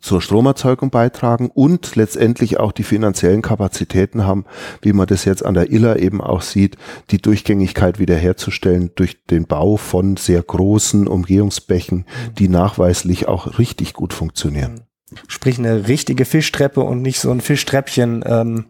zur 0.02 0.22
Stromerzeugung 0.22 0.90
beitragen 0.90 1.52
und 1.54 1.96
letztendlich 1.96 2.60
auch 2.60 2.72
die 2.72 2.84
finanziellen 2.84 3.42
Kapazitäten 3.42 4.26
haben, 4.26 4.46
wie 4.82 4.94
man 4.94 5.08
das 5.08 5.26
jetzt 5.26 5.46
an 5.46 5.54
der 5.54 5.72
Iller 5.72 6.00
eben 6.00 6.22
auch 6.22 6.42
sieht, 6.42 6.76
die 7.12 7.20
Durchgängigkeit 7.20 8.00
wiederherzustellen 8.00 8.92
durch 8.96 9.26
den 9.26 9.46
Bau 9.46 9.78
von 9.78 10.18
sehr 10.18 10.42
großen 10.42 11.08
Umgehungsbächen, 11.08 12.06
die 12.40 12.50
nachweislich 12.50 13.28
auch 13.28 13.60
richtig 13.60 13.94
gut 13.94 14.14
funktionieren. 14.14 14.82
Sprich 15.28 15.60
eine 15.60 15.88
richtige 15.88 16.26
Fischtreppe 16.26 16.82
und 16.82 17.02
nicht 17.02 17.20
so 17.20 17.32
ein 17.32 17.42
Fischtreppchen, 17.42 18.24
ähm, 18.26 18.66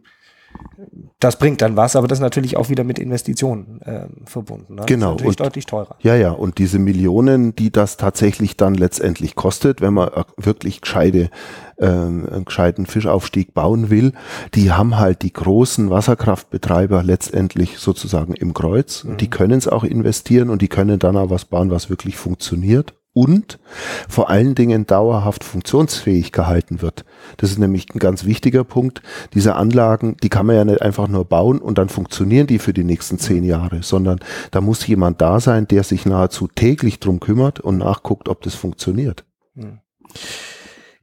das 1.20 1.38
bringt 1.38 1.62
dann 1.62 1.76
was, 1.76 1.96
aber 1.96 2.08
das 2.08 2.18
ist 2.18 2.24
natürlich 2.24 2.58
auch 2.58 2.70
wieder 2.70 2.84
mit 2.84 2.98
Investitionen 2.98 3.80
äh, 3.82 4.08
verbunden. 4.26 4.76
Ne? 4.76 4.84
Genau. 4.88 5.14
Das 5.14 5.22
ist 5.22 5.28
und, 5.28 5.40
deutlich 5.40 5.66
teurer. 5.66 5.96
Ja, 6.00 6.16
ja. 6.16 6.32
Und 6.32 6.58
diese 6.58 6.80
Millionen, 6.80 7.56
die 7.56 7.72
das 7.72 7.98
tatsächlich 7.98 8.58
dann 8.58 8.74
letztendlich 8.74 9.36
kostet, 9.36 9.82
wenn 9.82 9.94
man 9.94 10.10
äh, 10.10 10.24
wirklich 10.38 10.82
gescheide, 10.82 11.30
äh, 11.78 11.86
einen 11.86 12.46
gescheiten 12.46 12.88
Fischaufstieg 12.88 13.54
bauen 13.54 13.90
will, 13.90 14.14
die 14.56 14.72
haben 14.72 14.98
halt 14.98 15.22
die 15.22 15.34
großen 15.34 15.90
Wasserkraftbetreiber 15.92 17.04
letztendlich 17.04 17.78
sozusagen 17.78 18.34
im 18.34 18.54
Kreuz. 18.54 19.04
Mhm. 19.04 19.18
Die 19.18 19.30
können 19.30 19.58
es 19.60 19.68
auch 19.68 19.84
investieren 19.84 20.50
und 20.50 20.62
die 20.64 20.70
können 20.70 20.98
dann 20.98 21.18
auch 21.18 21.30
was 21.30 21.46
bauen, 21.46 21.70
was 21.70 21.90
wirklich 21.90 22.18
funktioniert 22.18 22.96
und 23.14 23.60
vor 24.08 24.30
allen 24.30 24.56
Dingen 24.56 24.88
dauerhaft 24.88 25.44
funktionsfähig 25.44 26.32
gehalten 26.32 26.82
wird. 26.82 27.04
Das 27.38 27.52
ist 27.52 27.60
nämlich 27.60 27.94
ein 27.94 28.00
ganz 28.00 28.24
wichtiger 28.26 28.64
Punkt. 28.64 29.02
Diese 29.34 29.56
Anlagen, 29.56 30.16
die 30.24 30.30
kann 30.30 30.46
man 30.46 30.56
ja 30.56 30.66
nicht 30.66 30.82
einfach 30.82 31.08
nur 31.08 31.26
bauen 31.26 31.60
und 31.60 31.78
dann 31.78 31.90
funktionieren 31.90 32.48
die 32.48 32.60
für 32.60 32.74
die 32.74 32.84
nächsten 32.84 33.20
zehn 33.20 33.44
Jahre, 33.44 33.84
sondern 33.84 34.20
da 34.52 34.62
muss 34.62 34.86
jemand 34.88 35.22
da 35.22 35.40
sein, 35.40 35.68
der 35.68 35.84
sich 35.84 36.06
nahezu 36.06 36.48
täglich 36.48 37.00
drum 37.00 37.20
kümmert 37.20 37.60
und 37.60 37.78
nachguckt, 37.78 38.30
ob 38.30 38.42
das 38.42 38.56
funktioniert. 38.56 39.26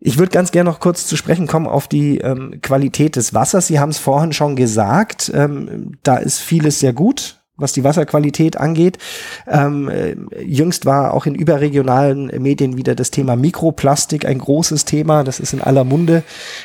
Ich 0.01 0.19
würde 0.19 0.31
ganz 0.31 0.53
gerne 0.53 0.71
noch 0.71 0.81
kurz 0.81 1.07
zu 1.07 1.17
sprechen 1.17 1.47
kommen 1.47 1.67
auf 1.67 1.89
die 1.89 2.19
ähm, 2.19 2.61
Qualität 2.63 3.17
des 3.17 3.35
Wassers. 3.35 3.67
Sie 3.67 3.81
haben 3.81 3.91
es 3.91 3.99
vorhin 3.99 4.33
schon 4.33 4.55
gesagt, 4.55 5.31
ähm, 5.35 5.99
da 6.05 6.17
ist 6.17 6.39
vieles 6.39 6.79
sehr 6.79 6.93
gut 6.93 7.38
was 7.59 7.73
die 7.73 7.85
Wasserqualität 7.85 8.57
angeht. 8.57 8.99
Ähm, 9.47 9.89
äh, 9.89 10.17
jüngst 10.43 10.87
war 10.87 11.13
auch 11.13 11.27
in 11.27 11.35
überregionalen 11.35 12.27
Medien 12.41 12.77
wieder 12.77 12.95
das 12.95 13.11
Thema 13.11 13.37
Mikroplastik 13.37 14.25
ein 14.25 14.39
großes 14.39 14.85
Thema. 14.85 15.25
Das 15.25 15.41
ist 15.41 15.53
in 15.53 15.61
aller 15.61 15.85
Munde, 15.85 16.23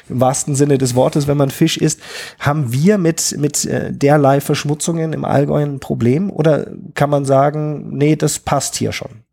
im 0.08 0.22
wahrsten 0.22 0.56
Sinne 0.56 0.78
des 0.78 0.96
Wortes, 0.96 1.28
wenn 1.28 1.38
man 1.38 1.50
Fisch 1.50 1.78
isst. 1.78 2.00
Haben 2.40 2.72
wir 2.72 2.98
mit, 2.98 3.36
mit 3.38 3.66
äh, 3.66 3.92
derlei 3.92 4.40
Verschmutzungen 4.40 5.14
im 5.14 5.26
Allgäu 5.26 5.64
ein 5.64 5.80
Problem? 5.80 6.30
Oder 6.30 6.68
kann 6.94 7.10
man 7.10 7.26
sagen, 7.26 7.98
nee, 7.98 8.16
das 8.16 8.40
passt 8.40 8.76
hier 8.76 8.92
schon? 8.92 9.24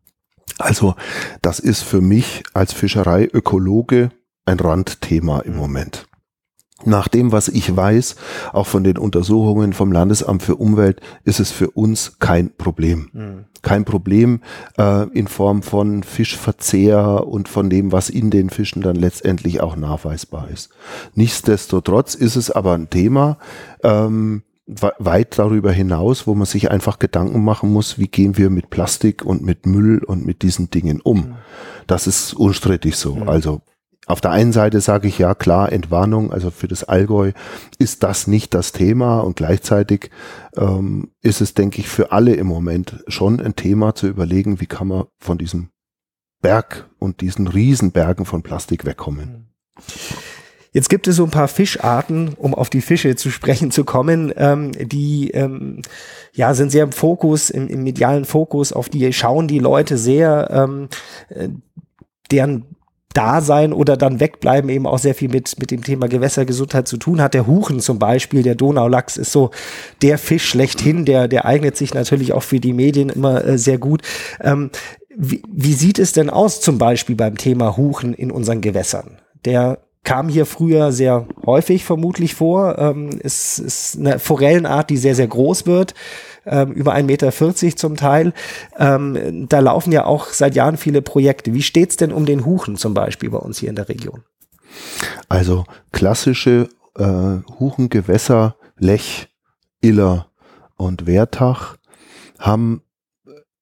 Also, 0.57 0.95
das 1.41 1.59
ist 1.59 1.81
für 1.83 2.01
mich 2.01 2.43
als 2.53 2.73
Fischereiökologe 2.73 4.09
ein 4.45 4.59
Randthema 4.59 5.39
im 5.41 5.55
Moment. 5.55 6.07
Nach 6.85 7.07
dem, 7.07 7.31
was 7.31 7.47
ich 7.47 7.75
weiß, 7.75 8.15
auch 8.53 8.67
von 8.67 8.83
den 8.83 8.97
Untersuchungen 8.97 9.73
vom 9.73 9.91
Landesamt 9.91 10.43
für 10.43 10.55
Umwelt, 10.55 11.01
ist 11.23 11.39
es 11.39 11.51
für 11.51 11.71
uns 11.71 12.17
kein 12.19 12.55
Problem. 12.55 13.09
Mhm. 13.13 13.45
Kein 13.61 13.85
Problem 13.85 14.41
äh, 14.77 15.07
in 15.09 15.27
Form 15.27 15.61
von 15.61 16.03
Fischverzehr 16.03 17.27
und 17.27 17.47
von 17.47 17.69
dem, 17.69 17.91
was 17.91 18.09
in 18.09 18.31
den 18.31 18.49
Fischen 18.49 18.81
dann 18.81 18.95
letztendlich 18.95 19.61
auch 19.61 19.75
nachweisbar 19.75 20.49
ist. 20.49 20.71
Nichtsdestotrotz 21.13 22.15
ist 22.15 22.35
es 22.35 22.49
aber 22.49 22.73
ein 22.73 22.89
Thema, 22.89 23.37
ähm, 23.83 24.41
weit 24.67 25.37
darüber 25.37 25.71
hinaus, 25.71 26.27
wo 26.27 26.35
man 26.35 26.45
sich 26.45 26.71
einfach 26.71 26.97
Gedanken 26.97 27.43
machen 27.43 27.71
muss, 27.71 27.99
wie 27.99 28.07
gehen 28.07 28.37
wir 28.37 28.49
mit 28.49 28.69
Plastik 28.69 29.23
und 29.23 29.43
mit 29.43 29.65
Müll 29.65 30.03
und 30.03 30.25
mit 30.25 30.43
diesen 30.43 30.69
Dingen 30.69 31.01
um. 31.01 31.17
Mhm. 31.17 31.35
Das 31.87 32.07
ist 32.07 32.33
unstrittig 32.33 32.95
so. 32.95 33.15
Mhm. 33.15 33.29
Also 33.29 33.61
auf 34.07 34.19
der 34.19 34.31
einen 34.31 34.51
Seite 34.51 34.81
sage 34.81 35.07
ich 35.07 35.19
ja 35.19 35.35
klar, 35.35 35.71
Entwarnung, 35.71 36.31
also 36.33 36.49
für 36.49 36.67
das 36.67 36.83
Allgäu 36.83 37.31
ist 37.77 38.03
das 38.03 38.27
nicht 38.27 38.53
das 38.53 38.71
Thema 38.71 39.19
und 39.19 39.35
gleichzeitig 39.35 40.09
ähm, 40.57 41.11
ist 41.21 41.41
es, 41.41 41.53
denke 41.53 41.81
ich, 41.81 41.87
für 41.87 42.11
alle 42.11 42.33
im 42.33 42.47
Moment 42.47 43.03
schon 43.07 43.39
ein 43.39 43.55
Thema 43.55 43.93
zu 43.93 44.07
überlegen, 44.07 44.59
wie 44.59 44.65
kann 44.65 44.87
man 44.87 45.05
von 45.19 45.37
diesem 45.37 45.69
Berg 46.41 46.89
und 46.97 47.21
diesen 47.21 47.47
Riesenbergen 47.47 48.25
von 48.25 48.41
Plastik 48.41 48.85
wegkommen. 48.85 49.53
Jetzt 50.73 50.89
gibt 50.89 51.07
es 51.07 51.17
so 51.17 51.25
ein 51.25 51.31
paar 51.31 51.49
Fischarten, 51.49 52.33
um 52.37 52.55
auf 52.55 52.69
die 52.69 52.81
Fische 52.81 53.15
zu 53.15 53.29
sprechen 53.29 53.71
zu 53.71 53.83
kommen, 53.83 54.33
ähm, 54.37 54.71
die 54.71 55.29
ähm, 55.31 55.81
ja 56.33 56.53
sind 56.53 56.71
sehr 56.71 56.85
im 56.85 56.93
Fokus, 56.93 57.49
im, 57.49 57.67
im, 57.67 57.83
medialen 57.83 58.25
Fokus, 58.25 58.71
auf 58.71 58.87
die 58.87 59.11
schauen 59.11 59.47
die 59.47 59.59
Leute 59.59 59.97
sehr, 59.97 60.49
ähm, 60.51 60.87
äh, 61.29 61.49
deren 62.31 62.65
Dasein 63.13 63.73
oder 63.73 63.97
dann 63.97 64.19
wegbleiben 64.19 64.69
eben 64.69 64.87
auch 64.87 64.99
sehr 64.99 65.15
viel 65.15 65.29
mit, 65.29 65.59
mit 65.59 65.71
dem 65.71 65.83
Thema 65.83 66.07
Gewässergesundheit 66.07 66.87
zu 66.87 66.97
tun 66.97 67.21
hat. 67.21 67.33
Der 67.33 67.47
Huchen 67.47 67.79
zum 67.79 67.99
Beispiel, 67.99 68.43
der 68.43 68.55
Donaulachs 68.55 69.17
ist 69.17 69.31
so 69.31 69.51
der 70.01 70.17
Fisch 70.17 70.45
schlechthin, 70.45 71.05
der, 71.05 71.27
der 71.27 71.45
eignet 71.45 71.77
sich 71.77 71.93
natürlich 71.93 72.33
auch 72.33 72.43
für 72.43 72.59
die 72.59 72.73
Medien 72.73 73.09
immer 73.09 73.43
äh, 73.43 73.57
sehr 73.57 73.77
gut. 73.77 74.01
Ähm, 74.41 74.71
wie, 75.15 75.41
wie 75.51 75.73
sieht 75.73 75.99
es 75.99 76.13
denn 76.13 76.29
aus 76.29 76.61
zum 76.61 76.77
Beispiel 76.77 77.15
beim 77.15 77.37
Thema 77.37 77.75
Huchen 77.77 78.13
in 78.13 78.31
unseren 78.31 78.61
Gewässern? 78.61 79.17
Der 79.45 79.79
kam 80.03 80.29
hier 80.29 80.45
früher 80.45 80.91
sehr 80.91 81.27
häufig 81.45 81.83
vermutlich 81.83 82.33
vor. 82.33 82.77
Ähm, 82.79 83.19
es 83.23 83.59
ist 83.59 83.99
eine 83.99 84.19
Forellenart, 84.19 84.89
die 84.89 84.97
sehr, 84.97 85.15
sehr 85.15 85.27
groß 85.27 85.67
wird, 85.67 85.93
ähm, 86.45 86.71
über 86.71 86.93
1,40 86.93 87.03
Meter 87.03 87.77
zum 87.77 87.95
Teil. 87.95 88.33
Ähm, 88.77 89.47
da 89.49 89.59
laufen 89.59 89.91
ja 89.91 90.05
auch 90.05 90.27
seit 90.27 90.55
Jahren 90.55 90.77
viele 90.77 91.01
Projekte. 91.01 91.53
Wie 91.53 91.61
steht's 91.61 91.97
denn 91.97 92.11
um 92.11 92.25
den 92.25 92.45
Huchen 92.45 92.77
zum 92.77 92.93
Beispiel 92.93 93.29
bei 93.29 93.37
uns 93.37 93.59
hier 93.59 93.69
in 93.69 93.75
der 93.75 93.89
Region? 93.89 94.23
Also 95.29 95.65
klassische 95.91 96.69
äh, 96.97 97.37
Huchengewässer, 97.59 98.55
Lech, 98.77 99.29
Iller 99.81 100.27
und 100.75 101.05
Wertach 101.05 101.77
haben 102.39 102.81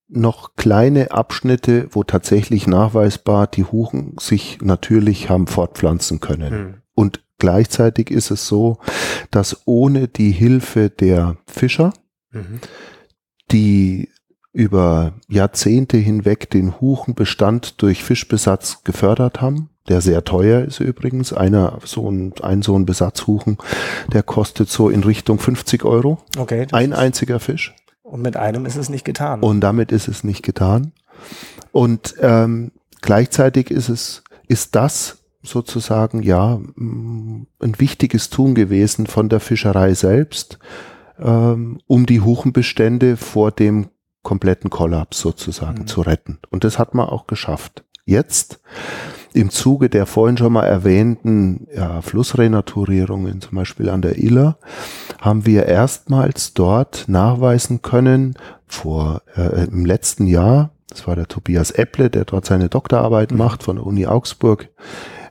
noch 0.07 0.55
kleine 0.55 1.11
Abschnitte, 1.11 1.87
wo 1.91 2.03
tatsächlich 2.03 2.65
nachweisbar 2.67 3.47
die 3.47 3.63
Huchen 3.63 4.15
sich 4.19 4.59
natürlich 4.61 5.29
haben 5.29 5.47
fortpflanzen 5.47 6.19
können. 6.19 6.53
Mhm. 6.53 6.73
Und 6.95 7.21
gleichzeitig 7.37 8.09
ist 8.09 8.31
es 8.31 8.47
so, 8.47 8.79
dass 9.31 9.61
ohne 9.65 10.07
die 10.07 10.31
Hilfe 10.31 10.89
der 10.89 11.37
Fischer, 11.45 11.93
mhm. 12.31 12.59
die 13.51 14.09
über 14.51 15.13
Jahrzehnte 15.27 15.97
hinweg 15.97 16.49
den 16.49 16.81
Huchenbestand 16.81 17.81
durch 17.81 18.03
Fischbesatz 18.03 18.83
gefördert 18.83 19.41
haben, 19.41 19.69
der 19.87 20.01
sehr 20.01 20.23
teuer 20.23 20.63
ist 20.63 20.79
übrigens. 20.79 21.33
Einer, 21.33 21.79
so 21.85 22.09
ein, 22.09 22.33
ein 22.41 22.61
so 22.61 22.75
ein 22.77 22.85
Besatzhuchen, 22.85 23.57
der 24.11 24.23
kostet 24.23 24.69
so 24.69 24.89
in 24.89 25.03
Richtung 25.03 25.39
50 25.39 25.85
Euro. 25.85 26.19
Okay. 26.37 26.67
Ein 26.71 26.93
einziger 26.93 27.39
Fisch. 27.39 27.75
Und 28.01 28.21
mit 28.21 28.37
einem 28.37 28.65
ist 28.65 28.75
es 28.75 28.89
nicht 28.89 29.05
getan. 29.05 29.41
Und 29.41 29.61
damit 29.61 29.91
ist 29.91 30.07
es 30.07 30.23
nicht 30.23 30.43
getan. 30.43 30.93
Und 31.71 32.15
ähm, 32.19 32.71
gleichzeitig 33.01 33.69
ist 33.69 33.89
es, 33.89 34.23
ist 34.47 34.75
das 34.75 35.19
sozusagen 35.43 36.23
ja 36.23 36.59
ein 36.75 37.47
wichtiges 37.77 38.29
Tun 38.29 38.55
gewesen 38.55 39.07
von 39.07 39.29
der 39.29 39.39
Fischerei 39.39 39.93
selbst, 39.93 40.59
ähm, 41.21 41.79
um 41.87 42.05
die 42.05 42.21
Huchenbestände 42.21 43.17
vor 43.17 43.51
dem 43.51 43.87
kompletten 44.23 44.69
Kollaps 44.69 45.19
sozusagen 45.19 45.81
mhm. 45.81 45.87
zu 45.87 46.01
retten. 46.01 46.39
Und 46.49 46.63
das 46.63 46.77
hat 46.79 46.93
man 46.93 47.07
auch 47.07 47.27
geschafft. 47.27 47.83
Jetzt 48.05 48.59
im 49.33 49.49
Zuge 49.49 49.89
der 49.89 50.05
vorhin 50.05 50.37
schon 50.37 50.53
mal 50.53 50.65
erwähnten 50.65 51.67
ja, 51.73 52.01
Flussrenaturierungen, 52.01 53.41
zum 53.41 53.55
Beispiel 53.55 53.89
an 53.89 54.01
der 54.01 54.17
Iller, 54.17 54.57
haben 55.21 55.45
wir 55.45 55.65
erstmals 55.67 56.53
dort 56.53 57.05
nachweisen 57.07 57.81
können, 57.81 58.35
vor 58.65 59.21
äh, 59.35 59.65
im 59.65 59.85
letzten 59.85 60.27
Jahr, 60.27 60.71
das 60.89 61.07
war 61.07 61.15
der 61.15 61.27
Tobias 61.27 61.71
Epple, 61.71 62.09
der 62.09 62.25
dort 62.25 62.45
seine 62.45 62.69
Doktorarbeit 62.69 63.31
mhm. 63.31 63.37
macht 63.37 63.63
von 63.63 63.75
der 63.75 63.85
Uni 63.85 64.07
Augsburg, 64.07 64.69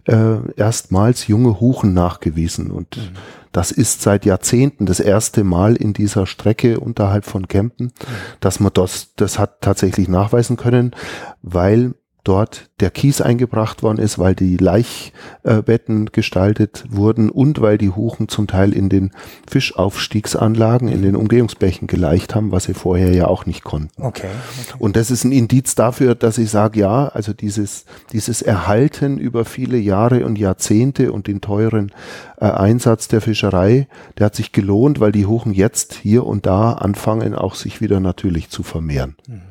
äh, 0.09 0.39
erstmals 0.57 1.27
junge 1.27 1.61
Huchen 1.61 1.93
nachgewiesen. 1.93 2.71
Und 2.71 2.97
mhm. 2.97 3.17
das 3.53 3.71
ist 3.71 4.03
seit 4.03 4.25
Jahrzehnten 4.25 4.87
das 4.87 5.01
erste 5.01 5.45
Mal 5.45 5.77
in 5.77 5.93
dieser 5.93 6.27
Strecke 6.27 6.81
unterhalb 6.81 7.25
von 7.25 7.47
Kempen, 7.47 7.87
mhm. 7.87 7.93
dass 8.41 8.59
man 8.59 8.73
das, 8.73 9.15
das 9.17 9.39
hat 9.39 9.61
tatsächlich 9.61 10.09
nachweisen 10.09 10.57
können, 10.57 10.95
weil 11.43 11.95
dort 12.25 12.69
der 12.81 12.91
Kies 12.91 13.21
eingebracht 13.21 13.83
worden 13.83 13.99
ist, 13.99 14.19
weil 14.19 14.35
die 14.35 14.57
Laichbetten 14.57 16.07
gestaltet 16.13 16.85
wurden 16.89 17.31
und 17.31 17.61
weil 17.61 17.79
die 17.79 17.91
Huchen 17.91 18.29
zum 18.29 18.47
Teil 18.47 18.73
in 18.73 18.89
den 18.89 19.13
Fischaufstiegsanlagen, 19.49 20.89
in 20.89 21.03
den 21.03 21.17
Umgehungsbächen 21.17 21.89
geleicht 21.89 22.35
haben, 22.35 22.53
was 22.53 22.65
sie 22.65 22.75
vorher 22.75 23.13
ja 23.15 23.27
auch 23.27 23.47
nicht 23.47 23.65
konnten. 23.65 23.91
Okay. 24.03 24.27
okay. 24.27 24.77
Und 24.79 24.97
das 24.97 25.11
ist 25.11 25.25
ein 25.25 25.33
Indiz 25.33 25.75
dafür, 25.75 26.15
dass 26.15 26.39
ich 26.39 26.51
sage, 26.51 26.81
ja, 26.81 27.09
also 27.09 27.33
dieses, 27.33 27.85
dieses 28.13 28.43
Erhalten 28.43 29.19
über 29.19 29.45
viele 29.45 29.79
Jahre 29.79 30.25
und 30.25 30.39
Jahrzehnte 30.39 31.13
und 31.13 31.27
den 31.27 31.41
teuren 31.41 31.93
äh, 32.41 32.45
Einsatz 32.45 33.09
der 33.09 33.21
Fischerei, 33.21 33.89
der 34.19 34.27
hat 34.27 34.37
sich 34.37 34.53
gelohnt, 34.53 35.01
weil 35.01 35.13
die 35.13 35.27
Huchen 35.27 35.53
jetzt 35.53 35.95
hier 35.95 36.27
und 36.27 36.47
da 36.47 36.73
anfangen, 36.73 37.35
auch 37.35 37.55
sich 37.55 37.81
wieder 37.81 38.01
natürlich 38.01 38.51
zu 38.51 38.63
vermehren. 38.63 39.17
Mhm. 39.27 39.43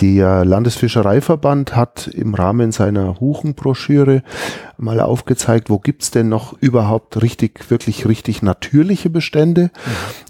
Der 0.00 0.44
Landesfischereiverband 0.44 1.74
hat 1.74 2.06
im 2.06 2.34
Rahmen 2.34 2.70
seiner 2.70 3.18
Huchenbroschüre 3.18 4.22
mal 4.78 5.00
aufgezeigt, 5.00 5.68
wo 5.68 5.78
gibt's 5.78 6.12
denn 6.12 6.28
noch 6.28 6.54
überhaupt 6.60 7.20
richtig, 7.20 7.70
wirklich 7.70 8.06
richtig 8.06 8.40
natürliche 8.40 9.10
Bestände. 9.10 9.64
Mhm. 9.64 9.70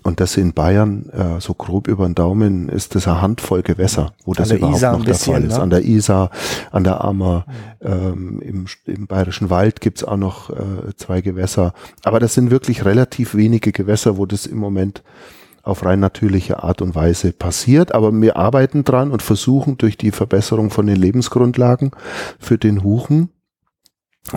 Und 0.02 0.20
das 0.20 0.38
in 0.38 0.54
Bayern, 0.54 1.10
äh, 1.10 1.40
so 1.40 1.52
grob 1.52 1.88
über 1.88 2.08
den 2.08 2.14
Daumen, 2.14 2.70
ist 2.70 2.94
das 2.94 3.06
eine 3.06 3.20
Handvoll 3.20 3.62
Gewässer, 3.62 4.14
wo 4.24 4.32
das 4.32 4.50
überhaupt 4.50 4.76
Isar 4.76 4.92
noch 4.96 5.04
der 5.04 5.12
bisschen, 5.12 5.34
Fall 5.34 5.44
ist. 5.44 5.56
Ne? 5.56 5.62
An 5.62 5.70
der 5.70 5.84
Isar, 5.84 6.30
an 6.70 6.84
der 6.84 7.04
Ammer, 7.04 7.44
mhm. 7.82 7.86
ähm, 7.86 8.40
im, 8.40 8.66
im 8.86 9.06
Bayerischen 9.06 9.50
Wald 9.50 9.82
gibt's 9.82 10.02
auch 10.02 10.16
noch 10.16 10.48
äh, 10.48 10.96
zwei 10.96 11.20
Gewässer. 11.20 11.74
Aber 12.02 12.18
das 12.18 12.32
sind 12.32 12.50
wirklich 12.50 12.86
relativ 12.86 13.34
wenige 13.34 13.72
Gewässer, 13.72 14.16
wo 14.16 14.24
das 14.24 14.46
im 14.46 14.56
Moment 14.56 15.02
auf 15.62 15.84
rein 15.84 16.00
natürliche 16.00 16.62
Art 16.62 16.82
und 16.82 16.94
Weise 16.94 17.32
passiert. 17.32 17.92
Aber 17.94 18.12
wir 18.12 18.36
arbeiten 18.36 18.84
dran 18.84 19.10
und 19.10 19.22
versuchen 19.22 19.78
durch 19.78 19.96
die 19.96 20.10
Verbesserung 20.10 20.70
von 20.70 20.86
den 20.86 20.96
Lebensgrundlagen 20.96 21.90
für 22.38 22.58
den 22.58 22.82
Huchen 22.82 23.30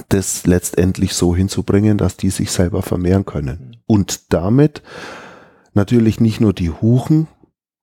das 0.10 0.46
letztendlich 0.46 1.14
so 1.14 1.36
hinzubringen, 1.36 1.98
dass 1.98 2.18
die 2.18 2.30
sich 2.30 2.52
selber 2.52 2.82
vermehren 2.82 3.26
können. 3.26 3.78
Und 3.86 4.34
damit 4.34 4.82
natürlich 5.74 6.20
nicht 6.20 6.40
nur 6.40 6.54
die 6.54 6.70
Huchen 6.70 7.28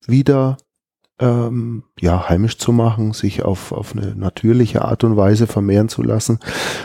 wieder 0.07 0.57
ähm, 1.21 1.85
ja, 1.99 2.29
heimisch 2.29 2.59
zu 2.59 2.73
machen, 2.73 3.13
sich 3.13 3.43
auf, 3.45 3.73
auf 3.73 3.95
eine 3.95 4.15
natürliche 4.17 4.83
Art 4.83 5.05
und 5.05 5.17
Weise 5.17 5.47
vermehren 5.47 5.89
zu 5.89 6.03
lassen, 6.03 6.39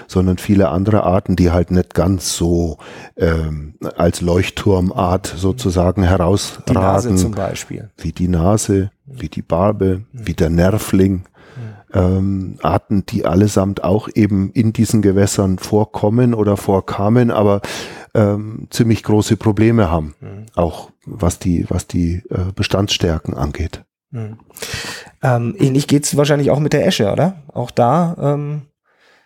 sondern 0.08 0.38
viele 0.38 0.70
andere 0.70 1.04
Arten, 1.04 1.36
die 1.36 1.52
halt 1.52 1.72
nicht 1.72 1.94
ganz 1.94 2.36
so 2.36 2.78
ähm, 3.16 3.76
als 3.96 4.22
Leuchtturmart 4.22 5.34
sozusagen 5.38 6.04
herausragen. 6.04 6.66
Die 6.68 6.74
Nase 6.74 7.16
zum 7.16 7.32
Beispiel. 7.32 7.90
Wie 7.98 8.12
die 8.12 8.28
Nase, 8.28 8.92
wie 9.06 9.30
die 9.30 9.42
Barbe, 9.42 10.04
wie 10.12 10.34
der 10.34 10.50
Nervling. 10.50 11.24
Ähm, 11.94 12.58
Arten, 12.62 13.06
die 13.06 13.26
allesamt 13.26 13.86
auch 13.86 14.10
eben 14.14 14.52
in 14.52 14.74
diesen 14.74 15.02
Gewässern 15.02 15.60
vorkommen 15.60 16.34
oder 16.34 16.58
vorkamen, 16.58 17.32
aber 17.32 17.62
ähm, 18.14 18.68
ziemlich 18.70 19.02
große 19.04 19.38
Probleme 19.38 19.90
haben, 19.90 20.14
mhm. 20.20 20.46
auch 20.56 20.92
was 21.06 21.40
die, 21.40 21.66
was 21.70 21.88
die 21.88 22.24
äh, 22.30 22.52
Bestandsstärken 22.54 23.34
angeht. 23.34 23.86
Hm. 24.16 24.38
Ähm, 25.22 25.56
ähnlich 25.60 25.88
geht's 25.88 26.16
wahrscheinlich 26.16 26.50
auch 26.50 26.60
mit 26.60 26.72
der 26.72 26.88
Esche, 26.88 27.12
oder? 27.12 27.36
Auch 27.54 27.70
da 27.70 28.16
ähm, 28.20 28.62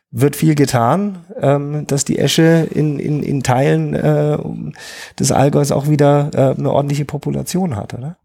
wird 0.09 0.35
viel 0.35 0.55
getan, 0.55 1.19
ähm, 1.39 1.85
dass 1.85 2.05
die 2.05 2.17
Esche 2.17 2.67
in, 2.73 2.97
in, 2.97 3.21
in 3.21 3.43
Teilen 3.43 3.93
äh, 3.93 4.37
des 5.19 5.31
Allgäus 5.31 5.71
auch 5.71 5.87
wieder 5.87 6.31
äh, 6.33 6.57
eine 6.57 6.71
ordentliche 6.71 7.05
Population 7.05 7.75
hat, 7.75 7.93
oder? 7.93 8.17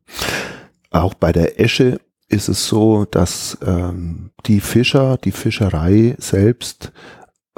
Auch 0.91 1.13
bei 1.13 1.33
der 1.33 1.61
Esche 1.61 2.01
ist 2.29 2.49
es 2.49 2.67
so, 2.67 3.05
dass 3.05 3.59
ähm, 3.67 4.31
die 4.47 4.61
Fischer, 4.61 5.19
die 5.19 5.33
Fischerei 5.33 6.17
selbst 6.19 6.93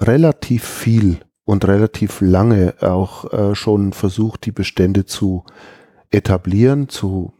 relativ 0.00 0.64
viel 0.64 1.18
und 1.44 1.64
relativ 1.68 2.20
lange 2.20 2.74
auch 2.80 3.32
äh, 3.32 3.54
schon 3.54 3.92
versucht, 3.92 4.46
die 4.46 4.52
Bestände 4.52 5.06
zu 5.06 5.44
etablieren, 6.10 6.88
zu 6.88 7.35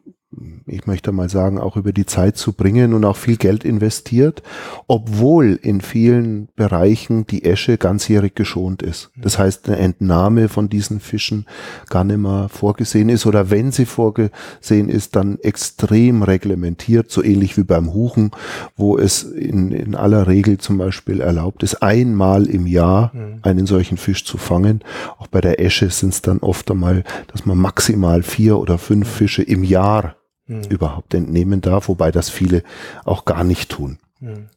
ich 0.66 0.86
möchte 0.86 1.12
mal 1.12 1.28
sagen, 1.28 1.58
auch 1.58 1.76
über 1.76 1.92
die 1.92 2.06
Zeit 2.06 2.36
zu 2.36 2.52
bringen 2.52 2.92
und 2.92 3.04
auch 3.04 3.16
viel 3.16 3.36
Geld 3.36 3.64
investiert, 3.64 4.42
obwohl 4.88 5.58
in 5.62 5.80
vielen 5.80 6.48
Bereichen 6.56 7.26
die 7.26 7.44
Esche 7.44 7.78
ganzjährig 7.78 8.34
geschont 8.34 8.82
ist. 8.82 9.10
Das 9.16 9.38
heißt, 9.38 9.68
eine 9.68 9.78
Entnahme 9.78 10.48
von 10.48 10.68
diesen 10.68 10.98
Fischen 10.98 11.46
gar 11.88 12.02
nicht 12.02 12.18
mehr 12.18 12.48
vorgesehen 12.48 13.08
ist 13.08 13.26
oder 13.26 13.50
wenn 13.50 13.70
sie 13.70 13.86
vorgesehen 13.86 14.88
ist, 14.88 15.14
dann 15.14 15.38
extrem 15.38 16.22
reglementiert, 16.24 17.10
so 17.10 17.22
ähnlich 17.22 17.56
wie 17.56 17.64
beim 17.64 17.94
Huchen, 17.94 18.32
wo 18.76 18.98
es 18.98 19.22
in, 19.22 19.70
in 19.70 19.94
aller 19.94 20.26
Regel 20.26 20.58
zum 20.58 20.78
Beispiel 20.78 21.20
erlaubt 21.20 21.62
ist, 21.62 21.76
einmal 21.76 22.46
im 22.46 22.66
Jahr 22.66 23.12
mhm. 23.14 23.38
einen 23.42 23.66
solchen 23.66 23.98
Fisch 23.98 24.24
zu 24.24 24.36
fangen. 24.36 24.80
Auch 25.18 25.28
bei 25.28 25.40
der 25.40 25.60
Esche 25.60 25.90
sind 25.90 26.12
es 26.12 26.22
dann 26.22 26.38
oft 26.38 26.70
einmal, 26.70 27.04
dass 27.28 27.46
man 27.46 27.58
maximal 27.58 28.22
vier 28.22 28.58
oder 28.58 28.78
fünf 28.78 29.08
Fische 29.08 29.42
im 29.42 29.62
Jahr 29.62 30.15
mhm. 30.46 30.62
überhaupt 30.68 31.14
entnehmen 31.14 31.60
darf, 31.60 31.88
wobei 31.88 32.10
das 32.10 32.30
viele 32.30 32.62
auch 33.04 33.24
gar 33.24 33.44
nicht 33.44 33.70
tun. 33.70 33.98
Mhm. 34.20 34.48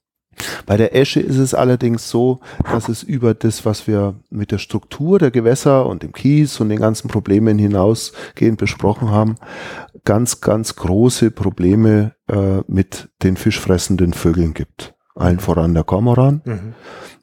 Bei 0.66 0.78
der 0.78 0.96
Esche 0.96 1.20
ist 1.20 1.38
es 1.38 1.54
allerdings 1.54 2.10
so, 2.10 2.40
dass 2.64 2.88
es 2.88 3.04
über 3.04 3.34
das, 3.34 3.66
was 3.66 3.88
wir 3.88 4.16
mit 4.30 4.52
der 4.52 4.58
Struktur 4.58 5.20
der 5.20 5.32
Gewässer 5.32 5.86
und 5.86 6.04
dem 6.04 6.14
Kies 6.14 6.60
und 6.60 6.70
den 6.70 6.80
ganzen 6.80 7.08
Problemen 7.08 7.58
hinausgehend 7.58 8.58
besprochen 8.58 9.10
haben, 9.10 9.36
ganz, 10.06 10.42
ganz 10.42 10.76
große 10.76 11.32
Probleme 11.32 12.14
äh, 12.28 12.62
mit 12.68 13.10
den 13.24 13.36
fischfressenden 13.36 14.14
Vögeln 14.14 14.54
gibt. 14.54 14.94
Allen 15.16 15.40
voran 15.40 15.74
der 15.74 15.84
Kormoran, 15.84 16.42
mhm. 16.46 16.74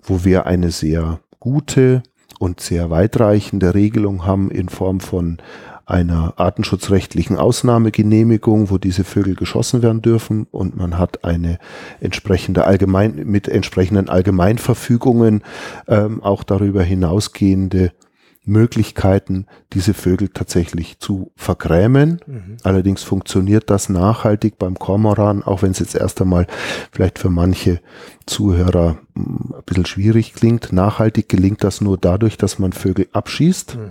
wo 0.02 0.24
wir 0.24 0.46
eine 0.46 0.70
sehr 0.70 1.20
gute 1.40 2.02
und 2.38 2.60
sehr 2.60 2.90
weitreichende 2.90 3.74
Regelung 3.74 4.26
haben 4.26 4.50
in 4.50 4.68
Form 4.68 5.00
von 5.00 5.38
einer 5.86 6.34
artenschutzrechtlichen 6.36 7.38
Ausnahmegenehmigung, 7.38 8.70
wo 8.70 8.78
diese 8.78 9.04
Vögel 9.04 9.36
geschossen 9.36 9.82
werden 9.82 10.02
dürfen 10.02 10.48
und 10.50 10.76
man 10.76 10.98
hat 10.98 11.24
eine 11.24 11.58
entsprechende 12.00 12.64
allgemein 12.64 13.14
mit 13.24 13.46
entsprechenden 13.46 14.08
Allgemeinverfügungen 14.08 15.42
ähm, 15.86 16.22
auch 16.24 16.42
darüber 16.42 16.82
hinausgehende 16.82 17.92
Möglichkeiten, 18.46 19.46
diese 19.72 19.92
Vögel 19.92 20.28
tatsächlich 20.28 21.00
zu 21.00 21.32
vergrämen. 21.36 22.20
Mhm. 22.26 22.56
Allerdings 22.62 23.02
funktioniert 23.02 23.70
das 23.70 23.88
nachhaltig 23.88 24.56
beim 24.58 24.78
Kormoran, 24.78 25.42
auch 25.42 25.62
wenn 25.62 25.72
es 25.72 25.80
jetzt 25.80 25.96
erst 25.96 26.20
einmal 26.22 26.46
vielleicht 26.92 27.18
für 27.18 27.28
manche 27.28 27.80
Zuhörer 28.26 28.98
hm, 29.14 29.54
ein 29.56 29.62
bisschen 29.66 29.86
schwierig 29.86 30.34
klingt. 30.34 30.72
Nachhaltig 30.72 31.28
gelingt 31.28 31.64
das 31.64 31.80
nur 31.80 31.98
dadurch, 31.98 32.36
dass 32.36 32.58
man 32.58 32.72
Vögel 32.72 33.08
abschießt, 33.12 33.76
mhm. 33.76 33.90